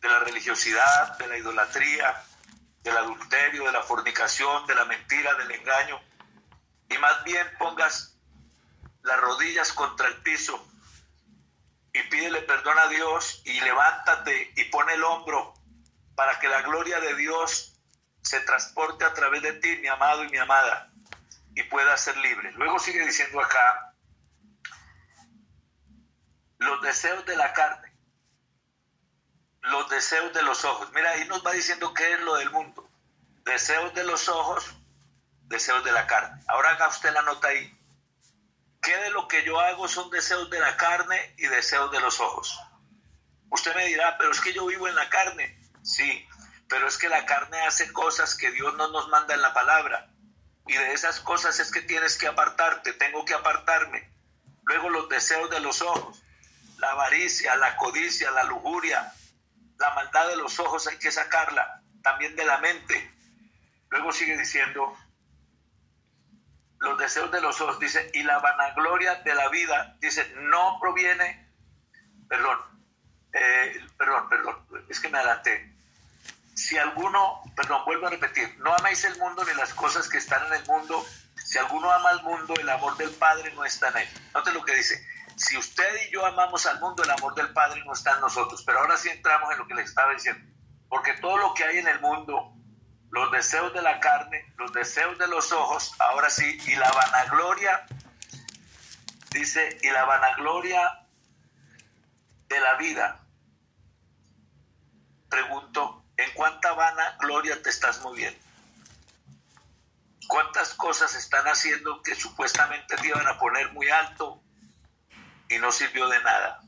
de 0.00 0.08
la 0.08 0.18
religiosidad, 0.20 1.18
de 1.18 1.26
la 1.28 1.36
idolatría, 1.36 2.22
del 2.82 2.96
adulterio, 2.96 3.64
de 3.64 3.72
la 3.72 3.82
fornicación, 3.82 4.66
de 4.66 4.74
la 4.74 4.84
mentira, 4.84 5.34
del 5.34 5.50
engaño, 5.50 6.00
y 6.88 6.98
más 6.98 7.22
bien 7.24 7.46
pongas 7.58 8.18
las 9.02 9.20
rodillas 9.20 9.72
contra 9.72 10.08
el 10.08 10.16
piso 10.22 10.66
y 11.92 12.02
pídele 12.04 12.42
perdón 12.42 12.78
a 12.78 12.86
Dios 12.88 13.42
y 13.44 13.60
levántate 13.60 14.52
y 14.56 14.64
pone 14.64 14.94
el 14.94 15.02
hombro 15.02 15.54
para 16.14 16.38
que 16.38 16.48
la 16.48 16.62
gloria 16.62 17.00
de 17.00 17.14
Dios 17.16 17.80
se 18.22 18.40
transporte 18.40 19.04
a 19.04 19.14
través 19.14 19.42
de 19.42 19.54
ti, 19.54 19.76
mi 19.78 19.88
amado 19.88 20.24
y 20.24 20.28
mi 20.28 20.38
amada 20.38 20.90
y 21.54 21.62
pueda 21.64 21.96
ser 21.96 22.16
libre. 22.18 22.52
Luego 22.52 22.78
sigue 22.78 23.04
diciendo 23.04 23.40
acá, 23.40 23.94
los 26.58 26.80
deseos 26.82 27.24
de 27.26 27.36
la 27.36 27.52
carne, 27.52 27.89
los 29.62 29.88
deseos 29.88 30.32
de 30.32 30.42
los 30.42 30.64
ojos. 30.64 30.90
Mira, 30.92 31.10
ahí 31.10 31.26
nos 31.28 31.44
va 31.44 31.52
diciendo 31.52 31.92
qué 31.94 32.14
es 32.14 32.20
lo 32.20 32.36
del 32.36 32.50
mundo. 32.50 32.88
Deseos 33.44 33.94
de 33.94 34.04
los 34.04 34.28
ojos, 34.28 34.64
deseos 35.42 35.84
de 35.84 35.92
la 35.92 36.06
carne. 36.06 36.42
Ahora 36.48 36.70
haga 36.70 36.88
usted 36.88 37.12
la 37.12 37.22
nota 37.22 37.48
ahí. 37.48 37.76
¿Qué 38.82 38.96
de 38.96 39.10
lo 39.10 39.28
que 39.28 39.44
yo 39.44 39.60
hago 39.60 39.88
son 39.88 40.10
deseos 40.10 40.48
de 40.48 40.58
la 40.58 40.76
carne 40.76 41.34
y 41.36 41.46
deseos 41.46 41.90
de 41.92 42.00
los 42.00 42.18
ojos? 42.20 42.58
Usted 43.50 43.74
me 43.74 43.86
dirá, 43.86 44.16
pero 44.16 44.30
es 44.30 44.40
que 44.40 44.52
yo 44.52 44.66
vivo 44.66 44.88
en 44.88 44.94
la 44.94 45.10
carne. 45.10 45.58
Sí, 45.82 46.26
pero 46.68 46.86
es 46.86 46.96
que 46.96 47.08
la 47.08 47.26
carne 47.26 47.60
hace 47.62 47.92
cosas 47.92 48.34
que 48.34 48.50
Dios 48.52 48.74
no 48.76 48.88
nos 48.88 49.08
manda 49.08 49.34
en 49.34 49.42
la 49.42 49.52
palabra. 49.52 50.08
Y 50.66 50.74
de 50.74 50.92
esas 50.92 51.20
cosas 51.20 51.58
es 51.58 51.70
que 51.70 51.82
tienes 51.82 52.16
que 52.16 52.28
apartarte, 52.28 52.92
tengo 52.92 53.24
que 53.24 53.34
apartarme. 53.34 54.10
Luego 54.64 54.88
los 54.88 55.08
deseos 55.08 55.50
de 55.50 55.60
los 55.60 55.82
ojos, 55.82 56.22
la 56.78 56.92
avaricia, 56.92 57.56
la 57.56 57.76
codicia, 57.76 58.30
la 58.30 58.44
lujuria, 58.44 59.12
la 59.80 59.90
maldad 59.94 60.28
de 60.28 60.36
los 60.36 60.60
ojos 60.60 60.86
hay 60.86 60.98
que 60.98 61.10
sacarla, 61.10 61.82
también 62.02 62.36
de 62.36 62.44
la 62.44 62.58
mente. 62.58 63.10
Luego 63.88 64.12
sigue 64.12 64.36
diciendo, 64.36 64.94
los 66.78 66.98
deseos 66.98 67.32
de 67.32 67.40
los 67.40 67.60
ojos, 67.62 67.80
dice, 67.80 68.10
y 68.12 68.22
la 68.22 68.38
vanagloria 68.38 69.16
de 69.16 69.34
la 69.34 69.48
vida, 69.48 69.96
dice, 70.00 70.30
no 70.36 70.78
proviene, 70.80 71.50
perdón, 72.28 72.58
eh, 73.32 73.86
perdón, 73.96 74.28
perdón, 74.28 74.86
es 74.88 75.00
que 75.00 75.08
me 75.08 75.18
adelanté, 75.18 75.74
si 76.54 76.76
alguno, 76.76 77.42
perdón, 77.56 77.82
vuelvo 77.86 78.06
a 78.06 78.10
repetir, 78.10 78.54
no 78.58 78.74
amáis 78.74 79.02
el 79.04 79.18
mundo 79.18 79.44
ni 79.44 79.54
las 79.54 79.72
cosas 79.72 80.08
que 80.10 80.18
están 80.18 80.46
en 80.48 80.52
el 80.52 80.66
mundo, 80.66 81.04
si 81.42 81.56
alguno 81.56 81.90
ama 81.90 82.10
al 82.10 82.22
mundo, 82.22 82.54
el 82.60 82.68
amor 82.68 82.98
del 82.98 83.10
Padre 83.12 83.50
no 83.54 83.64
está 83.64 83.88
en 83.88 83.98
él. 83.98 84.08
Note 84.34 84.52
lo 84.52 84.62
que 84.62 84.74
dice, 84.74 85.02
si 85.40 85.56
usted 85.56 85.88
y 86.06 86.12
yo 86.12 86.24
amamos 86.26 86.66
al 86.66 86.80
mundo, 86.80 87.02
el 87.02 87.10
amor 87.10 87.34
del 87.34 87.52
Padre 87.52 87.82
no 87.84 87.92
está 87.92 88.14
en 88.14 88.20
nosotros. 88.20 88.62
Pero 88.64 88.80
ahora 88.80 88.96
sí 88.96 89.08
entramos 89.08 89.50
en 89.52 89.58
lo 89.58 89.66
que 89.66 89.74
le 89.74 89.82
estaba 89.82 90.12
diciendo, 90.12 90.44
porque 90.88 91.14
todo 91.14 91.38
lo 91.38 91.54
que 91.54 91.64
hay 91.64 91.78
en 91.78 91.88
el 91.88 92.00
mundo, 92.00 92.52
los 93.10 93.32
deseos 93.32 93.72
de 93.72 93.82
la 93.82 94.00
carne, 94.00 94.52
los 94.58 94.72
deseos 94.72 95.18
de 95.18 95.28
los 95.28 95.50
ojos, 95.52 95.94
ahora 95.98 96.28
sí, 96.30 96.58
y 96.66 96.76
la 96.76 96.90
vanagloria, 96.92 97.86
dice, 99.30 99.78
y 99.82 99.90
la 99.90 100.04
vanagloria 100.04 101.06
de 102.48 102.60
la 102.60 102.74
vida, 102.74 103.20
pregunto, 105.28 106.00
¿En 106.20 106.30
cuánta 106.34 106.74
vana 106.74 107.16
gloria 107.18 107.62
te 107.62 107.70
estás 107.70 108.02
moviendo? 108.02 108.38
¿Cuántas 110.28 110.74
cosas 110.74 111.14
están 111.14 111.46
haciendo 111.46 112.02
que 112.02 112.14
supuestamente 112.14 112.94
te 112.96 113.08
iban 113.08 113.26
a 113.26 113.38
poner 113.38 113.72
muy 113.72 113.88
alto 113.88 114.42
y 115.50 115.58
no 115.58 115.70
sirvió 115.70 116.08
de 116.08 116.22
nada? 116.22 116.60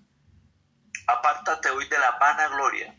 Apártate 1.06 1.70
hoy 1.70 1.88
de 1.88 1.98
la 1.98 2.12
vana 2.18 2.48
gloria, 2.48 2.94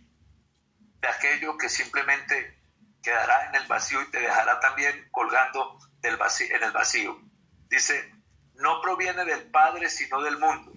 de 1.02 1.08
aquello 1.08 1.58
que 1.58 1.70
simplemente 1.70 2.60
quedará 3.04 3.50
en 3.50 3.56
el 3.56 3.68
vacío 3.68 4.02
y 4.02 4.10
te 4.10 4.20
dejará 4.20 4.60
también 4.60 5.08
colgando 5.12 5.78
en 6.02 6.64
el 6.64 6.72
vacío. 6.72 7.22
Dice, 7.70 8.12
no 8.56 8.82
proviene 8.82 9.24
del 9.26 9.52
Padre 9.52 9.90
sino 9.90 10.22
del 10.22 10.40
mundo. 10.40 10.72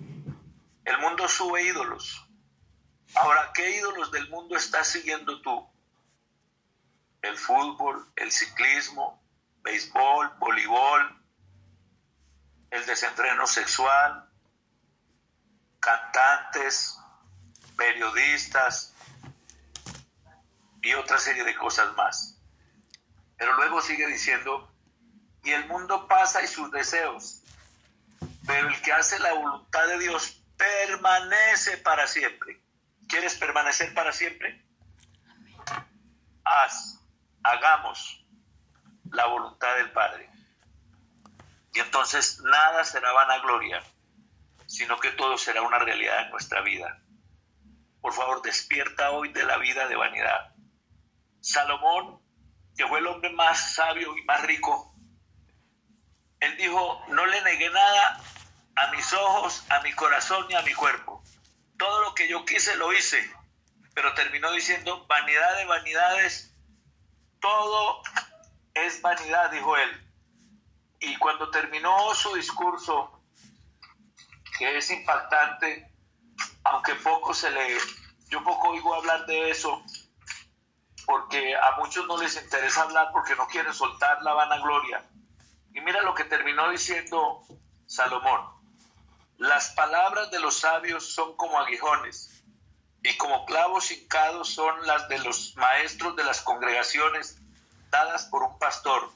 El 0.84 0.98
mundo 0.98 1.26
sube 1.28 1.62
ídolos, 1.62 2.26
Ahora, 3.14 3.50
¿qué 3.54 3.76
ídolos 3.76 4.10
del 4.10 4.28
mundo 4.28 4.56
estás 4.56 4.88
siguiendo 4.88 5.40
tú? 5.40 5.66
El 7.22 7.36
fútbol, 7.38 8.06
el 8.16 8.30
ciclismo, 8.30 9.22
béisbol, 9.62 10.36
voleibol, 10.38 11.22
el 12.70 12.84
desentreno 12.84 13.46
sexual, 13.46 14.25
cantantes, 15.86 16.98
periodistas 17.76 18.92
y 20.82 20.94
otra 20.94 21.18
serie 21.18 21.44
de 21.44 21.54
cosas 21.54 21.94
más. 21.94 22.38
Pero 23.36 23.54
luego 23.54 23.80
sigue 23.80 24.06
diciendo, 24.08 24.68
y 25.44 25.52
el 25.52 25.66
mundo 25.66 26.08
pasa 26.08 26.42
y 26.42 26.48
sus 26.48 26.72
deseos, 26.72 27.42
pero 28.46 28.68
el 28.68 28.82
que 28.82 28.92
hace 28.92 29.18
la 29.20 29.34
voluntad 29.34 29.86
de 29.86 29.98
Dios 29.98 30.42
permanece 30.56 31.76
para 31.78 32.08
siempre. 32.08 32.60
¿Quieres 33.08 33.36
permanecer 33.36 33.94
para 33.94 34.12
siempre? 34.12 34.64
Haz, 36.42 36.98
hagamos 37.44 38.24
la 39.12 39.26
voluntad 39.26 39.76
del 39.76 39.92
Padre. 39.92 40.28
Y 41.74 41.78
entonces 41.78 42.40
nada 42.40 42.82
será 42.84 43.12
vanagloria, 43.12 43.82
sino 44.76 44.98
que 44.98 45.10
todo 45.10 45.38
será 45.38 45.62
una 45.62 45.78
realidad 45.78 46.24
en 46.24 46.30
nuestra 46.30 46.60
vida. 46.60 47.02
Por 48.00 48.12
favor, 48.12 48.42
despierta 48.42 49.10
hoy 49.10 49.32
de 49.32 49.44
la 49.44 49.58
vida 49.58 49.88
de 49.88 49.96
vanidad. 49.96 50.54
Salomón, 51.40 52.20
que 52.76 52.86
fue 52.86 52.98
el 52.98 53.06
hombre 53.06 53.30
más 53.30 53.74
sabio 53.74 54.16
y 54.16 54.22
más 54.24 54.42
rico, 54.42 54.94
él 56.40 56.56
dijo, 56.56 57.02
no 57.08 57.24
le 57.26 57.40
negué 57.42 57.70
nada 57.70 58.20
a 58.76 58.90
mis 58.90 59.12
ojos, 59.12 59.64
a 59.70 59.80
mi 59.80 59.92
corazón 59.92 60.46
y 60.50 60.54
a 60.54 60.62
mi 60.62 60.74
cuerpo 60.74 61.22
todo 61.76 62.02
lo 62.02 62.14
que 62.14 62.28
yo 62.28 62.44
quise 62.44 62.76
lo 62.76 62.92
hice, 62.92 63.30
pero 63.94 64.14
terminó 64.14 64.50
diciendo, 64.52 65.06
vanidad 65.06 65.56
de 65.56 65.64
vanidades, 65.66 66.54
todo 67.40 68.02
es 68.74 69.00
vanidad, 69.02 69.50
dijo 69.50 69.76
él. 69.76 70.02
Y 71.00 71.16
cuando 71.16 71.50
terminó 71.50 72.14
su 72.14 72.34
discurso, 72.34 73.15
que 74.58 74.78
es 74.78 74.90
impactante, 74.90 75.90
aunque 76.64 76.94
poco 76.96 77.34
se 77.34 77.50
le, 77.50 77.78
yo 78.28 78.42
poco 78.42 78.70
oigo 78.70 78.94
hablar 78.94 79.26
de 79.26 79.50
eso, 79.50 79.82
porque 81.04 81.54
a 81.54 81.76
muchos 81.78 82.06
no 82.06 82.16
les 82.16 82.40
interesa 82.40 82.82
hablar 82.82 83.10
porque 83.12 83.36
no 83.36 83.46
quieren 83.46 83.72
soltar 83.72 84.22
la 84.22 84.32
vanagloria. 84.32 85.04
Y 85.72 85.80
mira 85.80 86.02
lo 86.02 86.14
que 86.14 86.24
terminó 86.24 86.70
diciendo 86.70 87.42
Salomón. 87.86 88.40
Las 89.38 89.70
palabras 89.70 90.30
de 90.30 90.40
los 90.40 90.58
sabios 90.58 91.12
son 91.12 91.36
como 91.36 91.58
aguijones 91.60 92.42
y 93.02 93.16
como 93.18 93.44
clavos 93.44 93.90
hincados 93.90 94.48
son 94.48 94.86
las 94.86 95.08
de 95.08 95.18
los 95.18 95.54
maestros 95.56 96.16
de 96.16 96.24
las 96.24 96.40
congregaciones 96.40 97.38
dadas 97.90 98.24
por 98.24 98.42
un 98.42 98.58
pastor. 98.58 99.12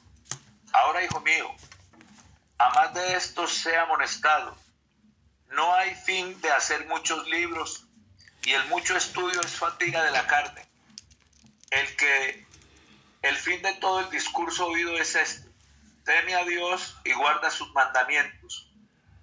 Ahora, 0.71 1.03
hijo 1.03 1.19
mío, 1.21 1.49
a 2.57 2.69
más 2.69 2.93
de 2.93 3.15
esto 3.15 3.47
sea 3.47 3.81
amonestado. 3.81 4.55
No 5.51 5.73
hay 5.75 5.93
fin 5.95 6.39
de 6.41 6.51
hacer 6.51 6.87
muchos 6.87 7.27
libros 7.27 7.85
y 8.43 8.51
el 8.53 8.65
mucho 8.65 8.95
estudio 8.95 9.39
es 9.41 9.51
fatiga 9.51 10.03
de 10.03 10.11
la 10.11 10.25
carne. 10.25 10.65
El 11.69 11.95
que 11.95 12.45
el 13.21 13.35
fin 13.35 13.61
de 13.61 13.73
todo 13.73 13.99
el 13.99 14.09
discurso 14.09 14.67
oído 14.67 14.97
es 14.97 15.15
este. 15.15 15.49
Teme 16.05 16.35
a 16.35 16.43
Dios 16.45 16.97
y 17.03 17.13
guarda 17.13 17.51
sus 17.51 17.71
mandamientos, 17.73 18.71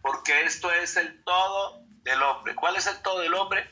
porque 0.02 0.44
esto 0.44 0.70
es 0.70 0.96
el 0.96 1.24
todo 1.24 1.82
del 2.02 2.22
hombre. 2.22 2.54
¿Cuál 2.54 2.76
es 2.76 2.86
el 2.86 3.00
todo 3.02 3.20
del 3.20 3.34
hombre? 3.34 3.68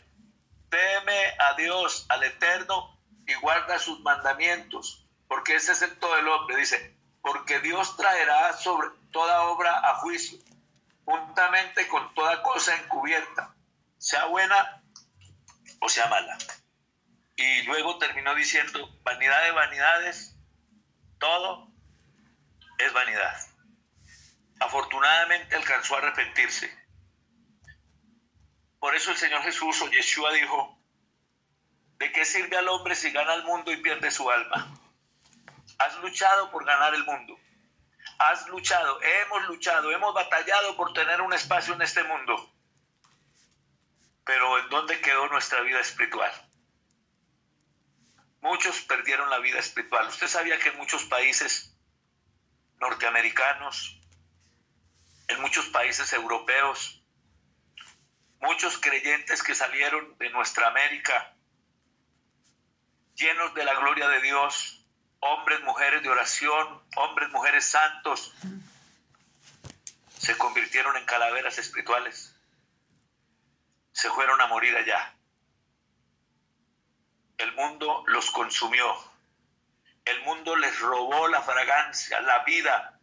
Teme 0.68 1.34
a 1.38 1.54
Dios, 1.54 2.06
al 2.08 2.24
Eterno, 2.24 2.98
y 3.26 3.34
guarda 3.34 3.78
sus 3.78 4.00
mandamientos, 4.00 5.06
porque 5.28 5.56
ese 5.56 5.72
es 5.72 5.82
el 5.82 5.96
todo 5.98 6.16
del 6.16 6.28
hombre. 6.28 6.56
Dice, 6.56 6.96
porque 7.22 7.60
Dios 7.60 7.96
traerá 7.96 8.52
sobre 8.54 8.88
toda 9.12 9.42
obra 9.42 9.90
a 9.90 9.96
juicio, 9.96 10.38
juntamente 11.06 11.86
con 11.86 12.12
toda 12.14 12.42
cosa 12.42 12.76
encubierta, 12.76 13.54
sea 13.96 14.26
buena 14.26 14.82
o 15.80 15.88
sea 15.88 16.08
mala. 16.08 16.36
Y 17.36 17.62
luego 17.62 17.98
terminó 17.98 18.34
diciendo, 18.34 18.90
vanidad 19.02 19.44
de 19.44 19.52
vanidades, 19.52 20.36
todo 21.18 21.68
es 22.78 22.92
vanidad. 22.92 23.36
Afortunadamente 24.58 25.54
alcanzó 25.54 25.94
a 25.94 25.98
arrepentirse. 25.98 26.76
Por 28.80 28.96
eso 28.96 29.12
el 29.12 29.16
Señor 29.16 29.42
Jesús 29.42 29.80
o 29.82 29.90
Yeshua 29.90 30.32
dijo, 30.32 30.78
¿de 31.98 32.10
qué 32.10 32.24
sirve 32.24 32.56
al 32.56 32.68
hombre 32.68 32.96
si 32.96 33.12
gana 33.12 33.34
el 33.34 33.44
mundo 33.44 33.70
y 33.70 33.76
pierde 33.76 34.10
su 34.10 34.28
alma? 34.28 34.76
Has 35.78 35.96
luchado 36.00 36.50
por 36.50 36.64
ganar 36.64 36.94
el 36.94 37.04
mundo. 37.04 37.38
Has 38.18 38.48
luchado, 38.48 39.00
hemos 39.02 39.46
luchado, 39.48 39.90
hemos 39.90 40.14
batallado 40.14 40.76
por 40.76 40.92
tener 40.92 41.20
un 41.20 41.32
espacio 41.32 41.74
en 41.74 41.82
este 41.82 42.02
mundo. 42.04 42.52
Pero 44.24 44.58
¿en 44.58 44.68
dónde 44.70 45.00
quedó 45.00 45.28
nuestra 45.28 45.60
vida 45.60 45.80
espiritual? 45.80 46.32
Muchos 48.40 48.80
perdieron 48.82 49.28
la 49.28 49.38
vida 49.38 49.58
espiritual. 49.58 50.08
Usted 50.08 50.28
sabía 50.28 50.58
que 50.58 50.70
en 50.70 50.76
muchos 50.78 51.04
países 51.04 51.76
norteamericanos, 52.78 54.00
en 55.28 55.40
muchos 55.40 55.66
países 55.66 56.12
europeos, 56.12 57.02
muchos 58.40 58.78
creyentes 58.78 59.42
que 59.42 59.54
salieron 59.54 60.16
de 60.18 60.30
nuestra 60.30 60.68
América, 60.68 61.34
llenos 63.14 63.54
de 63.54 63.64
la 63.64 63.74
gloria 63.74 64.08
de 64.08 64.20
Dios, 64.20 64.75
hombres, 65.26 65.60
mujeres 65.62 66.02
de 66.02 66.08
oración, 66.08 66.82
hombres, 66.96 67.30
mujeres 67.30 67.64
santos, 67.64 68.32
se 70.18 70.36
convirtieron 70.38 70.96
en 70.96 71.04
calaveras 71.04 71.58
espirituales. 71.58 72.34
Se 73.92 74.10
fueron 74.10 74.40
a 74.40 74.46
morir 74.46 74.76
allá. 74.76 75.14
El 77.38 77.52
mundo 77.54 78.04
los 78.06 78.30
consumió. 78.30 78.86
El 80.04 80.22
mundo 80.22 80.56
les 80.56 80.78
robó 80.80 81.28
la 81.28 81.42
fragancia, 81.42 82.20
la 82.20 82.44
vida, 82.44 82.98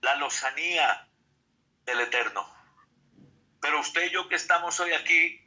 la 0.00 0.16
lozanía 0.16 1.08
del 1.84 2.00
Eterno. 2.00 2.46
Pero 3.60 3.80
usted 3.80 4.06
y 4.06 4.10
yo 4.10 4.28
que 4.28 4.34
estamos 4.34 4.78
hoy 4.80 4.92
aquí, 4.92 5.40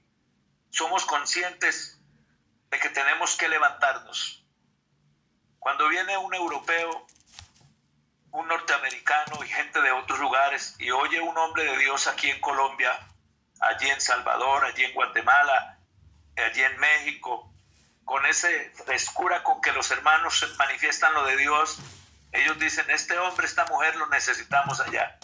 somos 0.71 1.05
conscientes 1.05 1.99
de 2.69 2.79
que 2.79 2.89
tenemos 2.89 3.35
que 3.37 3.47
levantarnos 3.47 4.38
cuando 5.59 5.87
viene 5.89 6.17
un 6.17 6.33
europeo, 6.33 7.05
un 8.31 8.47
norteamericano 8.47 9.43
y 9.43 9.47
gente 9.47 9.81
de 9.81 9.91
otros 9.91 10.19
lugares 10.19 10.75
y 10.79 10.91
oye 10.91 11.19
un 11.19 11.37
hombre 11.37 11.63
de 11.63 11.77
Dios 11.77 12.07
aquí 12.07 12.29
en 12.29 12.39
Colombia, 12.39 12.97
allí 13.59 13.89
en 13.89 13.99
Salvador, 13.99 14.65
allí 14.65 14.85
en 14.85 14.93
Guatemala, 14.93 15.79
allí 16.37 16.63
en 16.63 16.77
México, 16.79 17.53
con 18.05 18.25
esa 18.25 18.47
frescura 18.85 19.43
con 19.43 19.61
que 19.61 19.71
los 19.71 19.91
hermanos 19.91 20.43
manifiestan 20.57 21.13
lo 21.13 21.25
de 21.25 21.37
Dios, 21.37 21.79
ellos 22.31 22.59
dicen, 22.59 22.89
este 22.89 23.17
hombre, 23.17 23.45
esta 23.45 23.65
mujer 23.65 23.95
lo 23.95 24.07
necesitamos 24.07 24.79
allá. 24.79 25.19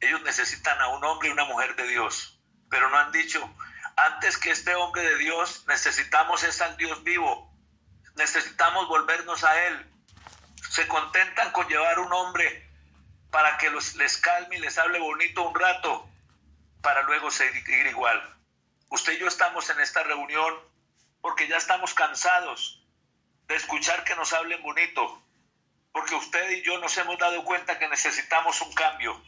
Ellos 0.00 0.22
necesitan 0.22 0.80
a 0.80 0.88
un 0.88 1.04
hombre 1.04 1.28
y 1.28 1.32
una 1.32 1.44
mujer 1.44 1.76
de 1.76 1.86
Dios, 1.86 2.40
pero 2.70 2.88
no 2.90 2.98
han 2.98 3.12
dicho, 3.12 3.48
antes 3.96 4.38
que 4.38 4.50
este 4.50 4.74
hombre 4.74 5.02
de 5.02 5.16
Dios, 5.16 5.64
necesitamos 5.68 6.42
es 6.44 6.60
al 6.60 6.76
Dios 6.76 7.02
vivo, 7.04 7.55
necesitamos 8.16 8.88
volvernos 8.88 9.44
a 9.44 9.66
Él. 9.66 9.86
Se 10.70 10.88
contentan 10.88 11.52
con 11.52 11.68
llevar 11.68 11.98
un 11.98 12.12
hombre 12.12 12.68
para 13.30 13.58
que 13.58 13.70
los, 13.70 13.94
les 13.96 14.16
calme 14.18 14.56
y 14.56 14.60
les 14.60 14.78
hable 14.78 14.98
bonito 14.98 15.48
un 15.48 15.54
rato, 15.54 16.08
para 16.82 17.02
luego 17.02 17.30
seguir 17.30 17.86
igual. 17.86 18.34
Usted 18.88 19.14
y 19.14 19.18
yo 19.18 19.28
estamos 19.28 19.68
en 19.70 19.80
esta 19.80 20.02
reunión 20.02 20.54
porque 21.20 21.48
ya 21.48 21.56
estamos 21.56 21.92
cansados 21.92 22.82
de 23.48 23.56
escuchar 23.56 24.04
que 24.04 24.16
nos 24.16 24.32
hablen 24.32 24.62
bonito, 24.62 25.22
porque 25.92 26.14
usted 26.14 26.50
y 26.50 26.62
yo 26.62 26.78
nos 26.78 26.96
hemos 26.98 27.18
dado 27.18 27.44
cuenta 27.44 27.78
que 27.78 27.88
necesitamos 27.88 28.60
un 28.60 28.72
cambio, 28.72 29.20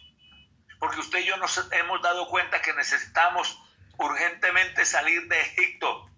porque 0.79 1.01
usted 1.01 1.21
y 1.21 1.25
yo 1.25 1.37
nos 1.37 1.59
hemos 1.73 2.01
dado 2.03 2.29
cuenta 2.29 2.63
que 2.63 2.73
necesitamos 2.73 3.61
urgentemente 3.97 4.85
salir 4.85 5.27
de 5.29 5.41
Egipto, 5.41 6.09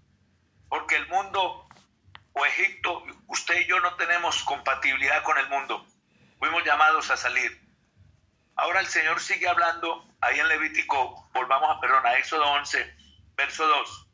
porque 0.68 0.96
el 0.96 1.08
mundo 1.08 1.66
Usted 3.28 3.60
y 3.60 3.66
yo 3.66 3.80
no 3.80 3.94
tenemos 3.96 4.42
compatibilidad 4.42 5.22
con 5.22 5.38
el 5.38 5.48
mundo. 5.48 5.86
Fuimos 6.38 6.64
llamados 6.64 7.10
a 7.10 7.16
salir. 7.16 7.60
Ahora 8.56 8.80
el 8.80 8.86
Señor 8.86 9.20
sigue 9.20 9.48
hablando 9.48 10.06
ahí 10.20 10.38
en 10.38 10.48
Levítico, 10.48 11.28
volvamos 11.32 11.76
a, 11.76 11.80
perdón, 11.80 12.06
a 12.06 12.14
Éxodo 12.16 12.44
11, 12.44 12.96
verso 13.36 13.66
2. 13.66 14.06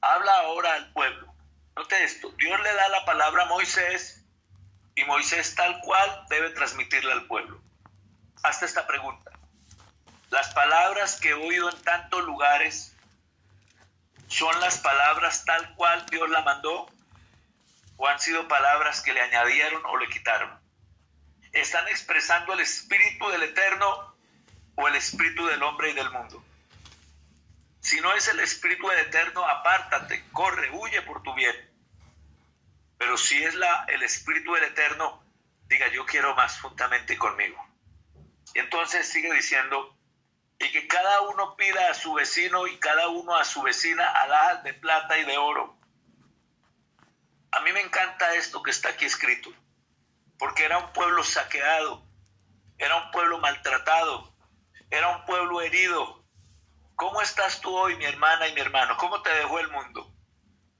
Habla 0.00 0.32
ahora 0.40 0.74
al 0.74 0.92
pueblo. 0.92 1.34
Note 1.76 2.04
esto, 2.04 2.30
Dios 2.38 2.60
le 2.60 2.72
da 2.72 2.88
la 2.88 3.04
palabra 3.04 3.44
a 3.44 3.46
Moisés 3.46 4.24
y 4.94 5.04
Moisés 5.04 5.54
tal 5.54 5.80
cual 5.80 6.24
debe 6.28 6.50
transmitirla 6.50 7.12
al 7.12 7.26
pueblo. 7.26 7.60
Hasta 8.42 8.64
esta 8.64 8.86
pregunta. 8.86 9.30
Las 10.30 10.52
palabras 10.54 11.20
que 11.20 11.30
he 11.30 11.34
oído 11.34 11.70
en 11.70 11.82
tantos 11.82 12.24
lugares 12.24 12.94
¿Son 14.28 14.60
las 14.60 14.78
palabras 14.78 15.44
tal 15.46 15.74
cual 15.74 16.04
Dios 16.10 16.28
la 16.28 16.42
mandó? 16.42 16.86
¿O 17.98 18.06
han 18.06 18.18
sido 18.20 18.46
palabras 18.46 19.02
que 19.02 19.12
le 19.12 19.20
añadieron 19.20 19.84
o 19.84 19.98
le 19.98 20.08
quitaron? 20.08 20.58
¿Están 21.52 21.88
expresando 21.88 22.52
el 22.52 22.60
espíritu 22.60 23.28
del 23.28 23.42
eterno 23.42 24.14
o 24.76 24.86
el 24.86 24.94
espíritu 24.94 25.44
del 25.46 25.62
hombre 25.64 25.90
y 25.90 25.94
del 25.94 26.08
mundo? 26.10 26.42
Si 27.80 28.00
no 28.00 28.14
es 28.14 28.28
el 28.28 28.38
espíritu 28.38 28.88
del 28.88 29.00
eterno, 29.00 29.44
apártate, 29.44 30.24
corre, 30.30 30.70
huye 30.70 31.02
por 31.02 31.24
tu 31.24 31.34
bien. 31.34 31.56
Pero 32.98 33.18
si 33.18 33.42
es 33.42 33.56
la, 33.56 33.84
el 33.88 34.02
espíritu 34.04 34.54
del 34.54 34.64
eterno, 34.64 35.20
diga 35.66 35.88
yo 35.88 36.06
quiero 36.06 36.36
más 36.36 36.60
juntamente 36.60 37.18
conmigo. 37.18 37.66
Y 38.54 38.60
entonces 38.60 39.08
sigue 39.08 39.32
diciendo, 39.34 39.96
y 40.60 40.70
que 40.70 40.86
cada 40.86 41.22
uno 41.22 41.56
pida 41.56 41.90
a 41.90 41.94
su 41.94 42.14
vecino 42.14 42.68
y 42.68 42.78
cada 42.78 43.08
uno 43.08 43.34
a 43.36 43.44
su 43.44 43.62
vecina 43.62 44.06
alhajas 44.06 44.62
de 44.62 44.74
plata 44.74 45.18
y 45.18 45.24
de 45.24 45.36
oro. 45.36 45.77
A 47.50 47.60
mí 47.60 47.72
me 47.72 47.80
encanta 47.80 48.34
esto 48.34 48.62
que 48.62 48.70
está 48.70 48.90
aquí 48.90 49.06
escrito, 49.06 49.50
porque 50.38 50.64
era 50.64 50.78
un 50.78 50.92
pueblo 50.92 51.24
saqueado, 51.24 52.06
era 52.76 52.96
un 52.96 53.10
pueblo 53.10 53.38
maltratado, 53.38 54.34
era 54.90 55.08
un 55.08 55.24
pueblo 55.24 55.60
herido. 55.60 56.24
¿Cómo 56.94 57.22
estás 57.22 57.60
tú 57.60 57.74
hoy, 57.76 57.96
mi 57.96 58.04
hermana 58.04 58.48
y 58.48 58.54
mi 58.54 58.60
hermano? 58.60 58.96
¿Cómo 58.96 59.22
te 59.22 59.30
dejó 59.30 59.60
el 59.60 59.68
mundo? 59.68 60.12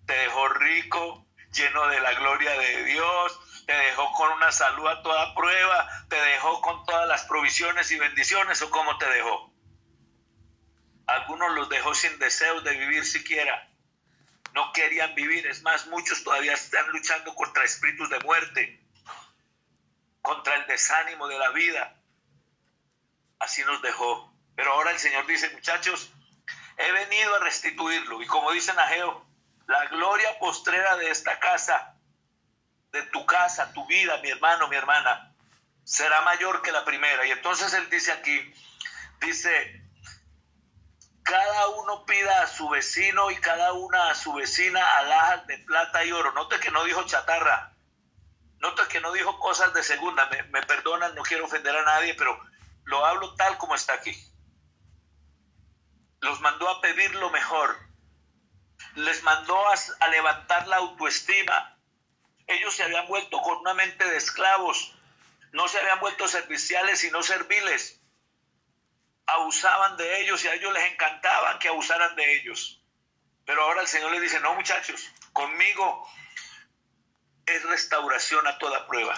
¿Te 0.07 0.15
dejó 0.15 0.49
rico, 0.49 1.27
lleno 1.53 1.87
de 1.89 2.01
la 2.01 2.13
gloria 2.15 2.51
de 2.53 2.85
Dios? 2.85 3.65
¿Te 3.67 3.73
dejó 3.73 4.13
con 4.13 4.33
una 4.33 4.51
salud 4.51 4.87
a 4.89 5.03
toda 5.03 5.35
prueba? 5.35 5.89
¿Te 6.09 6.17
dejó 6.17 6.61
con 6.61 6.85
todas 6.87 7.07
las 7.09 7.25
provisiones 7.25 7.91
y 7.91 7.99
bendiciones 7.99 8.61
o 8.63 8.71
cómo 8.71 8.97
te 8.99 9.09
dejó? 9.11 9.53
Algunos 11.07 11.55
los 11.55 11.69
dejó 11.69 11.95
sin 11.95 12.19
deseo 12.19 12.61
de 12.61 12.77
vivir 12.77 13.05
siquiera. 13.05 13.68
No 14.55 14.73
querían 14.73 15.15
vivir. 15.15 15.47
Es 15.47 15.63
más, 15.63 15.87
muchos 15.87 16.25
todavía 16.25 16.55
están 16.55 16.89
luchando 16.91 17.35
contra 17.35 17.65
espíritus 17.65 18.09
de 18.11 18.19
muerte, 18.21 18.81
contra 20.23 20.57
el 20.57 20.67
desánimo 20.67 21.29
de 21.29 21.39
la 21.39 21.51
vida. 21.51 21.97
Así 23.39 23.63
nos 23.65 23.81
dejó. 23.83 24.33
Pero 24.57 24.73
ahora 24.73 24.91
el 24.91 24.99
Señor 24.99 25.27
dice, 25.27 25.51
muchachos, 25.51 26.11
he 26.77 26.93
venido 26.93 27.35
a 27.37 27.41
restituirlo. 27.41 28.23
Y 28.23 28.27
como 28.27 28.53
dice 28.53 28.73
Ageo, 28.73 29.27
la 29.67 29.87
gloria 29.87 30.39
postrera 30.39 30.97
de 30.97 31.11
esta 31.11 31.39
casa, 31.39 31.95
de 32.93 33.03
tu 33.03 33.25
casa, 33.27 33.73
tu 33.73 33.87
vida, 33.87 34.19
mi 34.19 34.31
hermano, 34.31 34.69
mi 34.69 34.77
hermana, 34.77 35.35
será 35.85 36.21
mayor 36.23 36.63
que 36.63 36.73
la 36.73 36.85
primera. 36.85 37.27
Y 37.27 37.31
entonces 37.33 37.73
él 37.75 37.89
dice 37.91 38.13
aquí, 38.13 38.55
dice, 39.21 39.83
cada 41.29 41.69
uno 41.69 42.07
pida 42.07 42.43
a 42.43 42.47
su 42.47 42.71
vecino 42.71 43.31
y 43.31 43.37
cada 43.37 43.75
una 43.75 44.09
a 44.09 44.15
su 44.15 44.33
vecina 44.33 44.97
alhajas 44.97 45.47
de 45.47 45.59
plata 45.59 46.03
y 46.03 46.11
oro. 46.11 46.33
Note 46.33 46.59
que 46.59 46.71
no 46.71 46.83
dijo 46.85 47.05
chatarra, 47.05 47.77
note 48.61 48.83
que 48.89 48.99
no 49.01 49.13
dijo 49.13 49.39
cosas 49.39 49.75
de 49.75 49.83
segunda. 49.83 50.25
Me, 50.31 50.43
me 50.45 50.63
perdonan, 50.63 51.15
no 51.15 51.23
quiero 51.23 51.45
ofender 51.45 51.77
a 51.77 51.85
nadie, 51.85 52.15
pero 52.15 52.41
lo 52.85 53.05
hablo 53.05 53.35
tal 53.35 53.59
como 53.59 53.75
está 53.75 53.93
aquí. 53.93 54.17
Los 56.21 56.41
mandó 56.41 56.67
a 56.71 56.81
pedir 56.81 57.15
lo 57.17 57.29
mejor. 57.29 57.77
Les 58.95 59.23
mandó 59.23 59.69
a, 59.69 59.75
a 60.01 60.09
levantar 60.09 60.67
la 60.67 60.77
autoestima. 60.77 61.79
Ellos 62.47 62.75
se 62.75 62.85
habían 62.85 63.07
vuelto 63.07 63.39
con 63.43 63.59
una 63.59 63.75
mente 63.75 64.09
de 64.09 64.17
esclavos. 64.17 64.95
No 65.53 65.69
se 65.69 65.79
habían 65.79 66.01
vuelto 66.01 66.27
serviciales, 66.27 67.01
sino 67.01 67.23
serviles. 67.23 67.98
Abusaban 69.29 69.97
de 69.97 70.23
ellos 70.23 70.45
y 70.45 70.49
a 70.49 70.55
ellos 70.55 70.73
les 70.73 70.93
encantaban 70.93 71.59
que 71.59 71.69
abusaran 71.69 72.17
de 72.17 72.37
ellos. 72.39 72.83
Pero 73.45 73.63
ahora 73.63 73.83
el 73.83 73.87
Señor 73.87 74.11
les 74.13 74.23
dice, 74.23 74.41
no 74.41 74.55
muchachos, 74.55 75.09
conmigo 75.33 76.07
es 77.47 77.63
restauración 77.65 78.47
a 78.47 78.59
toda 78.59 78.87
prueba. 78.87 79.15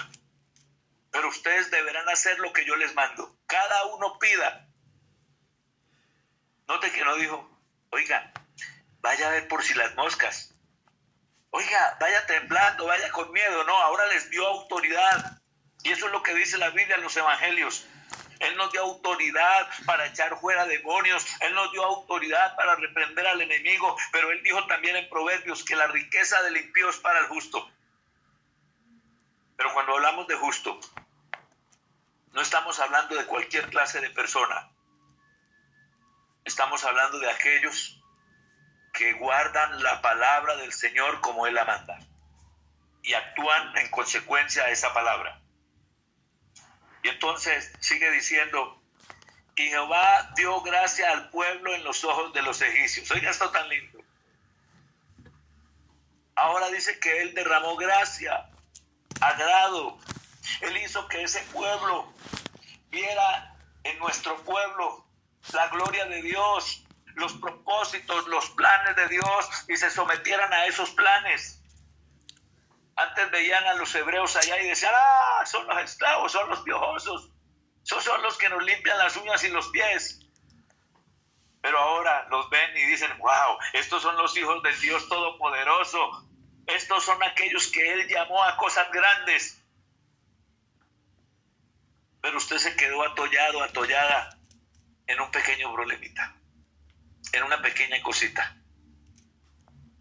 Pero 1.10 1.28
ustedes 1.28 1.70
deberán 1.70 2.08
hacer 2.08 2.38
lo 2.38 2.52
que 2.52 2.64
yo 2.64 2.76
les 2.76 2.94
mando. 2.94 3.36
Cada 3.46 3.86
uno 3.86 4.18
pida. 4.18 4.68
Note 6.68 6.92
que 6.92 7.04
no 7.04 7.16
dijo, 7.16 7.50
oiga, 7.90 8.32
vaya 9.00 9.28
a 9.28 9.32
ver 9.32 9.48
por 9.48 9.64
si 9.64 9.74
las 9.74 9.94
moscas. 9.96 10.54
Oiga, 11.50 11.96
vaya 12.00 12.26
temblando, 12.26 12.86
vaya 12.86 13.10
con 13.10 13.32
miedo. 13.32 13.64
No, 13.64 13.76
ahora 13.76 14.06
les 14.06 14.30
dio 14.30 14.46
autoridad. 14.46 15.40
Y 15.82 15.90
eso 15.90 16.06
es 16.06 16.12
lo 16.12 16.22
que 16.22 16.34
dice 16.34 16.58
la 16.58 16.70
Biblia 16.70 16.96
en 16.96 17.02
los 17.02 17.16
evangelios. 17.16 17.86
Él 18.40 18.56
nos 18.56 18.72
dio 18.72 18.82
autoridad 18.82 19.68
para 19.84 20.06
echar 20.06 20.38
fuera 20.40 20.64
demonios, 20.64 21.26
Él 21.40 21.54
nos 21.54 21.70
dio 21.72 21.84
autoridad 21.84 22.56
para 22.56 22.74
reprender 22.74 23.26
al 23.26 23.40
enemigo, 23.42 23.96
pero 24.12 24.30
Él 24.30 24.42
dijo 24.42 24.66
también 24.66 24.96
en 24.96 25.08
Proverbios 25.10 25.62
que 25.62 25.76
la 25.76 25.86
riqueza 25.86 26.42
del 26.42 26.56
impío 26.56 26.88
es 26.88 26.96
para 26.96 27.20
el 27.20 27.26
justo. 27.26 27.70
Pero 29.56 29.74
cuando 29.74 29.94
hablamos 29.94 30.26
de 30.26 30.36
justo, 30.36 30.80
no 32.32 32.40
estamos 32.40 32.80
hablando 32.80 33.14
de 33.14 33.26
cualquier 33.26 33.68
clase 33.68 34.00
de 34.00 34.08
persona. 34.08 34.70
Estamos 36.44 36.82
hablando 36.84 37.18
de 37.18 37.30
aquellos 37.30 38.02
que 38.94 39.12
guardan 39.14 39.82
la 39.82 40.00
palabra 40.00 40.56
del 40.56 40.72
Señor 40.72 41.20
como 41.20 41.46
Él 41.46 41.54
la 41.54 41.66
manda 41.66 41.98
y 43.02 43.12
actúan 43.12 43.76
en 43.76 43.90
consecuencia 43.90 44.64
a 44.64 44.70
esa 44.70 44.94
palabra. 44.94 45.42
Y 47.02 47.08
entonces 47.08 47.72
sigue 47.80 48.10
diciendo, 48.10 48.80
y 49.56 49.68
Jehová 49.68 50.32
dio 50.36 50.60
gracia 50.62 51.10
al 51.10 51.28
pueblo 51.28 51.74
en 51.74 51.84
los 51.84 52.02
ojos 52.04 52.32
de 52.32 52.40
los 52.42 52.62
egipcios. 52.62 53.10
Oiga 53.10 53.30
esto 53.30 53.50
tan 53.50 53.68
lindo. 53.68 53.98
Ahora 56.34 56.70
dice 56.70 56.98
que 56.98 57.20
Él 57.20 57.34
derramó 57.34 57.76
gracia, 57.76 58.48
agrado. 59.20 59.98
Él 60.62 60.76
hizo 60.78 61.06
que 61.08 61.22
ese 61.22 61.40
pueblo 61.52 62.10
viera 62.90 63.54
en 63.84 63.98
nuestro 63.98 64.36
pueblo 64.44 65.04
la 65.52 65.68
gloria 65.68 66.06
de 66.06 66.22
Dios, 66.22 66.84
los 67.16 67.34
propósitos, 67.34 68.26
los 68.28 68.48
planes 68.50 68.96
de 68.96 69.08
Dios 69.08 69.48
y 69.68 69.76
se 69.76 69.90
sometieran 69.90 70.52
a 70.52 70.64
esos 70.64 70.90
planes. 70.90 71.59
Antes 73.00 73.30
veían 73.30 73.64
a 73.64 73.74
los 73.74 73.94
hebreos 73.94 74.36
allá 74.36 74.60
y 74.60 74.68
decían, 74.68 74.92
ah, 74.94 75.42
son 75.46 75.66
los 75.66 75.78
esclavos, 75.82 76.32
son 76.32 76.50
los 76.50 76.60
piojosos, 76.60 77.30
esos 77.82 78.04
son 78.04 78.22
los 78.22 78.36
que 78.36 78.48
nos 78.50 78.62
limpian 78.62 78.98
las 78.98 79.16
uñas 79.16 79.42
y 79.44 79.48
los 79.48 79.68
pies. 79.68 80.20
Pero 81.62 81.78
ahora 81.78 82.26
los 82.30 82.50
ven 82.50 82.76
y 82.76 82.86
dicen, 82.86 83.10
wow, 83.18 83.58
estos 83.72 84.02
son 84.02 84.16
los 84.16 84.36
hijos 84.36 84.62
del 84.62 84.78
Dios 84.80 85.08
Todopoderoso. 85.08 86.28
Estos 86.66 87.04
son 87.04 87.22
aquellos 87.22 87.68
que 87.68 87.90
Él 87.90 88.06
llamó 88.06 88.42
a 88.42 88.56
cosas 88.58 88.90
grandes. 88.92 89.62
Pero 92.20 92.36
usted 92.36 92.58
se 92.58 92.76
quedó 92.76 93.02
atollado, 93.02 93.62
atollada 93.62 94.38
en 95.06 95.20
un 95.20 95.30
pequeño 95.30 95.72
problemita, 95.72 96.34
en 97.32 97.42
una 97.44 97.62
pequeña 97.62 98.02
cosita. 98.02 98.56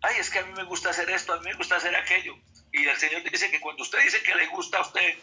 Ay, 0.02 0.18
es 0.20 0.30
que 0.30 0.40
a 0.40 0.46
mí 0.46 0.54
me 0.54 0.64
gusta 0.64 0.90
hacer 0.90 1.10
esto, 1.10 1.34
a 1.34 1.38
mí 1.38 1.46
me 1.46 1.54
gusta 1.54 1.78
hacer 1.78 1.96
aquello. 1.96 2.36
Y 2.72 2.88
el 2.88 2.98
Señor 2.98 3.24
dice 3.24 3.50
que 3.52 3.60
cuando 3.60 3.84
usted 3.84 4.02
dice 4.04 4.22
que 4.24 4.36
le 4.36 4.48
gusta 4.48 4.78
a 4.78 4.82
usted, 4.82 5.18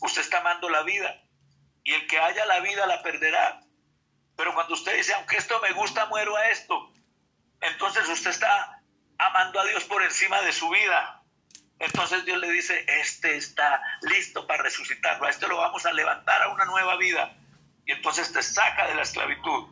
usted 0.00 0.20
está 0.22 0.38
amando 0.38 0.68
la 0.68 0.82
vida. 0.82 1.22
Y 1.84 1.94
el 1.94 2.06
que 2.06 2.18
haya 2.18 2.44
la 2.46 2.60
vida 2.60 2.86
la 2.86 3.02
perderá. 3.02 3.62
Pero 4.36 4.54
cuando 4.54 4.74
usted 4.74 4.96
dice, 4.96 5.14
aunque 5.14 5.36
esto 5.36 5.58
me 5.60 5.72
gusta, 5.72 6.06
muero 6.06 6.36
a 6.36 6.48
esto, 6.50 6.92
entonces 7.60 8.08
usted 8.08 8.30
está 8.30 8.82
amando 9.18 9.58
a 9.60 9.64
Dios 9.64 9.84
por 9.84 10.02
encima 10.02 10.40
de 10.42 10.52
su 10.52 10.68
vida. 10.70 11.22
Entonces 11.78 12.24
Dios 12.24 12.38
le 12.38 12.50
dice, 12.50 12.84
este 13.00 13.36
está 13.36 13.82
listo 14.02 14.46
para 14.46 14.64
resucitarlo, 14.64 15.26
a 15.26 15.30
este 15.30 15.46
lo 15.46 15.58
vamos 15.58 15.86
a 15.86 15.92
levantar 15.92 16.42
a 16.42 16.48
una 16.48 16.64
nueva 16.64 16.96
vida. 16.96 17.36
Y 17.86 17.92
entonces 17.92 18.32
te 18.32 18.42
saca 18.42 18.86
de 18.86 18.94
la 18.94 19.02
esclavitud. 19.02 19.68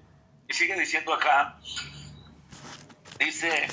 Y 0.48 0.52
sigue 0.54 0.78
diciendo 0.78 1.12
acá, 1.12 1.58
dice, 3.18 3.68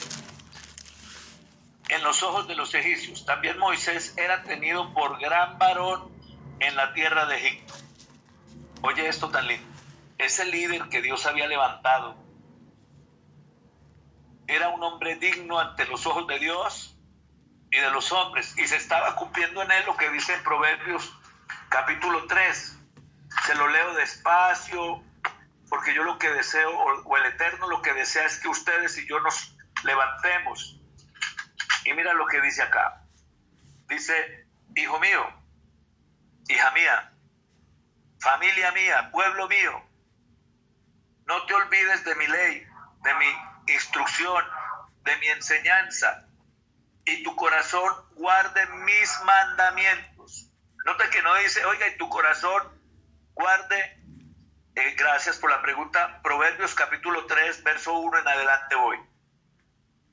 en 1.89 2.03
los 2.03 2.23
ojos 2.23 2.47
de 2.47 2.55
los 2.55 2.73
egipcios. 2.73 3.25
También 3.25 3.57
Moisés 3.57 4.15
era 4.17 4.43
tenido 4.43 4.93
por 4.93 5.19
gran 5.19 5.57
varón 5.57 6.11
en 6.59 6.75
la 6.75 6.93
tierra 6.93 7.25
de 7.25 7.37
Egipto. 7.37 7.73
Oye 8.81 9.07
esto 9.07 9.29
tan 9.29 9.47
lindo. 9.47 9.67
Ese 10.17 10.45
líder 10.45 10.89
que 10.89 11.01
Dios 11.01 11.25
había 11.25 11.47
levantado 11.47 12.15
era 14.47 14.69
un 14.69 14.83
hombre 14.83 15.15
digno 15.15 15.59
ante 15.59 15.85
los 15.85 16.05
ojos 16.05 16.27
de 16.27 16.39
Dios 16.39 16.95
y 17.71 17.77
de 17.77 17.89
los 17.91 18.11
hombres. 18.11 18.57
Y 18.57 18.67
se 18.67 18.77
estaba 18.77 19.15
cumpliendo 19.15 19.61
en 19.61 19.71
él 19.71 19.83
lo 19.85 19.97
que 19.97 20.09
dice 20.09 20.33
en 20.33 20.43
Proverbios 20.43 21.13
capítulo 21.69 22.25
3. 22.27 22.79
Se 23.45 23.55
lo 23.55 23.67
leo 23.67 23.93
despacio, 23.95 25.03
porque 25.69 25.93
yo 25.93 26.03
lo 26.03 26.19
que 26.19 26.29
deseo, 26.29 26.69
o 26.77 27.17
el 27.17 27.25
Eterno 27.25 27.67
lo 27.67 27.81
que 27.81 27.93
desea 27.93 28.25
es 28.25 28.39
que 28.39 28.47
ustedes 28.47 28.97
y 28.99 29.07
yo 29.07 29.19
nos 29.21 29.55
levantemos 29.83 30.79
y 31.85 31.93
mira 31.93 32.13
lo 32.13 32.25
que 32.27 32.41
dice 32.41 32.61
acá. 32.61 33.01
Dice, 33.87 34.47
hijo 34.75 34.99
mío, 34.99 35.25
hija 36.47 36.71
mía, 36.71 37.13
familia 38.19 38.71
mía, 38.71 39.09
pueblo 39.11 39.47
mío, 39.47 39.83
no 41.25 41.45
te 41.45 41.53
olvides 41.53 42.03
de 42.03 42.15
mi 42.15 42.27
ley, 42.27 42.65
de 43.03 43.13
mi 43.15 43.73
instrucción, 43.73 44.43
de 45.03 45.17
mi 45.17 45.27
enseñanza, 45.27 46.27
y 47.05 47.23
tu 47.23 47.35
corazón 47.35 47.93
guarde 48.15 48.65
mis 48.85 49.21
mandamientos. 49.25 50.49
Nota 50.85 51.09
que 51.09 51.21
no 51.21 51.35
dice, 51.35 51.63
oiga, 51.65 51.87
y 51.87 51.97
tu 51.97 52.09
corazón 52.09 52.63
guarde, 53.33 54.01
eh, 54.75 54.95
gracias 54.97 55.37
por 55.37 55.49
la 55.49 55.61
pregunta, 55.61 56.21
Proverbios 56.23 56.75
capítulo 56.75 57.25
3, 57.25 57.63
verso 57.63 57.93
1 57.93 58.19
en 58.19 58.27
adelante 58.27 58.75
voy. 58.75 58.99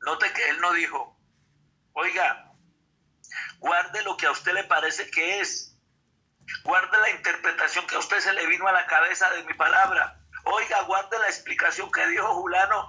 Note 0.01 0.33
que 0.33 0.49
él 0.49 0.61
no 0.61 0.73
dijo, 0.73 1.20
Oiga, 1.93 2.53
guarde 3.59 4.03
lo 4.03 4.17
que 4.17 4.27
a 4.27 4.31
usted 4.31 4.53
le 4.53 4.65
parece 4.65 5.11
que 5.11 5.41
es. 5.41 5.79
Guarde 6.65 6.99
la 6.99 7.11
interpretación 7.11 7.87
que 7.87 7.97
a 7.97 7.99
usted 8.01 8.19
se 8.21 8.33
le 8.33 8.47
vino 8.47 8.67
a 8.67 8.73
la 8.73 8.87
cabeza 8.87 9.31
de 9.31 9.45
mi 9.45 9.55
palabra. 9.55 10.21
Oiga, 10.45 10.83
guarde 10.83 11.19
la 11.19 11.29
explicación 11.29 11.91
que 11.93 12.07
dijo 12.09 12.35
Julano, 12.35 12.89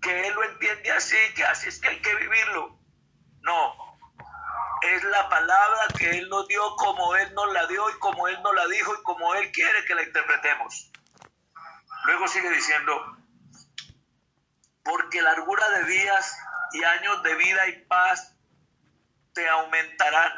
que 0.00 0.28
él 0.28 0.34
lo 0.34 0.44
entiende 0.44 0.92
así, 0.92 1.16
que 1.34 1.44
así 1.44 1.68
es 1.68 1.80
que 1.80 1.88
hay 1.88 2.00
que 2.00 2.14
vivirlo. 2.14 2.78
No, 3.40 3.84
es 4.82 5.02
la 5.04 5.28
palabra 5.28 5.80
que 5.98 6.10
él 6.18 6.28
nos 6.28 6.46
dio 6.48 6.76
como 6.76 7.14
él 7.16 7.32
nos 7.34 7.52
la 7.52 7.66
dio 7.66 7.88
y 7.90 7.98
como 7.98 8.28
él 8.28 8.40
nos 8.42 8.54
la 8.54 8.66
dijo 8.66 8.94
y 8.94 9.02
como 9.02 9.34
él 9.34 9.50
quiere 9.52 9.84
que 9.84 9.94
la 9.94 10.02
interpretemos. 10.02 10.90
Luego 12.04 12.28
sigue 12.28 12.50
diciendo, 12.50 13.16
porque 14.82 15.22
largura 15.22 15.68
de 15.70 15.84
días 15.84 16.36
y 16.72 16.84
años 16.84 17.22
de 17.22 17.34
vida 17.34 17.66
y 17.68 17.84
paz 17.86 18.33
te 19.34 19.48
aumentarán. 19.48 20.32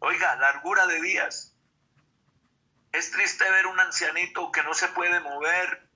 Oiga, 0.00 0.34
largura 0.36 0.86
de 0.86 1.00
días. 1.00 1.54
Es 2.92 3.10
triste 3.10 3.48
ver 3.50 3.66
un 3.66 3.78
ancianito 3.78 4.50
que 4.50 4.62
no 4.62 4.74
se 4.74 4.88
puede 4.88 5.20
mover, 5.20 5.86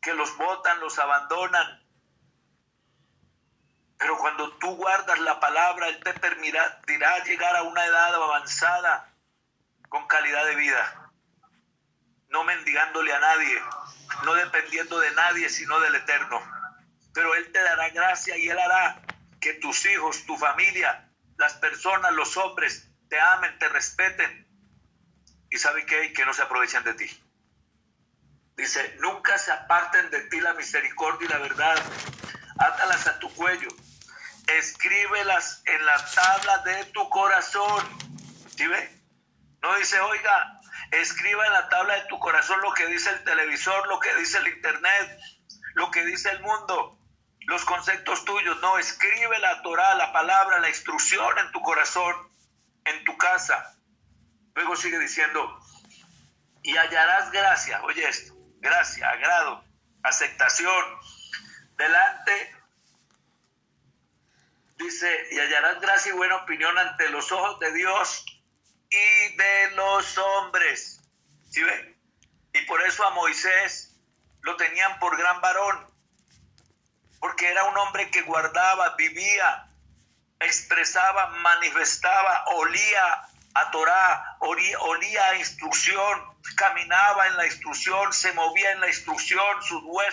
que 0.00 0.14
los 0.14 0.36
botan, 0.36 0.80
los 0.80 0.98
abandonan. 0.98 1.82
Pero 3.98 4.16
cuando 4.18 4.52
tú 4.58 4.76
guardas 4.76 5.18
la 5.20 5.40
palabra, 5.40 5.88
Él 5.88 6.00
te 6.02 6.14
permitirá 6.14 7.24
llegar 7.24 7.56
a 7.56 7.62
una 7.62 7.84
edad 7.84 8.14
avanzada 8.14 9.12
con 9.88 10.06
calidad 10.06 10.44
de 10.46 10.56
vida. 10.56 11.10
No 12.28 12.44
mendigándole 12.44 13.12
a 13.12 13.20
nadie, 13.20 13.62
no 14.24 14.34
dependiendo 14.34 14.98
de 14.98 15.10
nadie, 15.12 15.48
sino 15.48 15.80
del 15.80 15.94
Eterno. 15.94 16.40
Pero 17.12 17.34
Él 17.34 17.50
te 17.52 17.62
dará 17.62 17.88
gracia 17.90 18.36
y 18.36 18.48
Él 18.48 18.58
hará 18.58 19.00
que 19.40 19.54
tus 19.54 19.86
hijos, 19.86 20.24
tu 20.26 20.36
familia, 20.36 21.08
las 21.44 21.54
personas, 21.54 22.10
los 22.12 22.38
hombres 22.38 22.88
te 23.10 23.20
amen, 23.20 23.58
te 23.58 23.68
respeten 23.68 24.48
y 25.50 25.58
sabe 25.58 25.84
qué, 25.84 26.14
que 26.14 26.24
no 26.24 26.32
se 26.32 26.40
aprovechen 26.40 26.82
de 26.84 26.94
ti. 26.94 27.22
Dice, 28.56 28.96
nunca 29.00 29.36
se 29.36 29.52
aparten 29.52 30.08
de 30.08 30.20
ti 30.30 30.40
la 30.40 30.54
misericordia 30.54 31.26
y 31.26 31.28
la 31.28 31.38
verdad. 31.40 31.76
Átalas 32.58 33.06
a 33.08 33.18
tu 33.18 33.30
cuello. 33.34 33.68
Escríbelas 34.46 35.62
en 35.66 35.84
la 35.84 36.02
tabla 36.14 36.58
de 36.58 36.84
tu 36.86 37.10
corazón. 37.10 37.84
¿Sí 38.56 38.66
ve? 38.66 39.02
No 39.60 39.76
dice, 39.76 40.00
oiga, 40.00 40.60
escriba 40.92 41.44
en 41.46 41.52
la 41.52 41.68
tabla 41.68 41.94
de 41.96 42.06
tu 42.06 42.18
corazón 42.20 42.58
lo 42.62 42.72
que 42.72 42.86
dice 42.86 43.10
el 43.10 43.22
televisor, 43.22 43.86
lo 43.88 44.00
que 44.00 44.14
dice 44.14 44.38
el 44.38 44.48
internet, 44.48 45.20
lo 45.74 45.90
que 45.90 46.06
dice 46.06 46.30
el 46.30 46.40
mundo, 46.40 46.93
los 47.46 47.64
conceptos 47.64 48.24
tuyos. 48.24 48.60
No, 48.60 48.78
escribe 48.78 49.38
la 49.38 49.62
Torah, 49.62 49.94
la 49.94 50.12
palabra, 50.12 50.60
la 50.60 50.68
instrucción 50.68 51.38
en 51.38 51.50
tu 51.52 51.60
corazón, 51.60 52.14
en 52.84 53.04
tu 53.04 53.16
casa. 53.16 53.76
Luego 54.54 54.76
sigue 54.76 54.98
diciendo, 54.98 55.60
y 56.62 56.76
hallarás 56.76 57.30
gracia, 57.30 57.82
oye 57.82 58.08
esto, 58.08 58.34
gracia, 58.60 59.10
agrado, 59.10 59.64
aceptación, 60.02 60.84
delante, 61.76 62.56
dice, 64.78 65.28
y 65.32 65.38
hallarás 65.38 65.80
gracia 65.80 66.12
y 66.12 66.16
buena 66.16 66.36
opinión 66.36 66.76
ante 66.78 67.08
los 67.10 67.30
ojos 67.32 67.58
de 67.60 67.72
Dios 67.72 68.24
y 68.90 69.36
de 69.36 69.70
los 69.72 70.16
hombres. 70.18 71.02
¿Sí 71.50 71.62
ve? 71.62 71.98
Y 72.54 72.62
por 72.66 72.80
eso 72.82 73.04
a 73.04 73.10
Moisés 73.10 74.00
lo 74.40 74.56
tenían 74.56 74.98
por 74.98 75.16
gran 75.16 75.40
varón, 75.40 75.93
porque 77.24 77.48
era 77.48 77.64
un 77.64 77.78
hombre 77.78 78.10
que 78.10 78.20
guardaba, 78.20 78.96
vivía, 78.96 79.66
expresaba, 80.40 81.28
manifestaba, 81.28 82.44
olía 82.48 83.22
a 83.54 83.70
Torah, 83.70 84.36
olía, 84.40 85.28
a 85.30 85.36
instrucción, 85.38 86.22
caminaba 86.54 87.26
en 87.28 87.38
la 87.38 87.46
instrucción, 87.46 88.12
se 88.12 88.30
movía 88.34 88.72
en 88.72 88.80
la 88.80 88.88
instrucción, 88.88 89.62
sus 89.62 89.82
huesos 89.84 90.12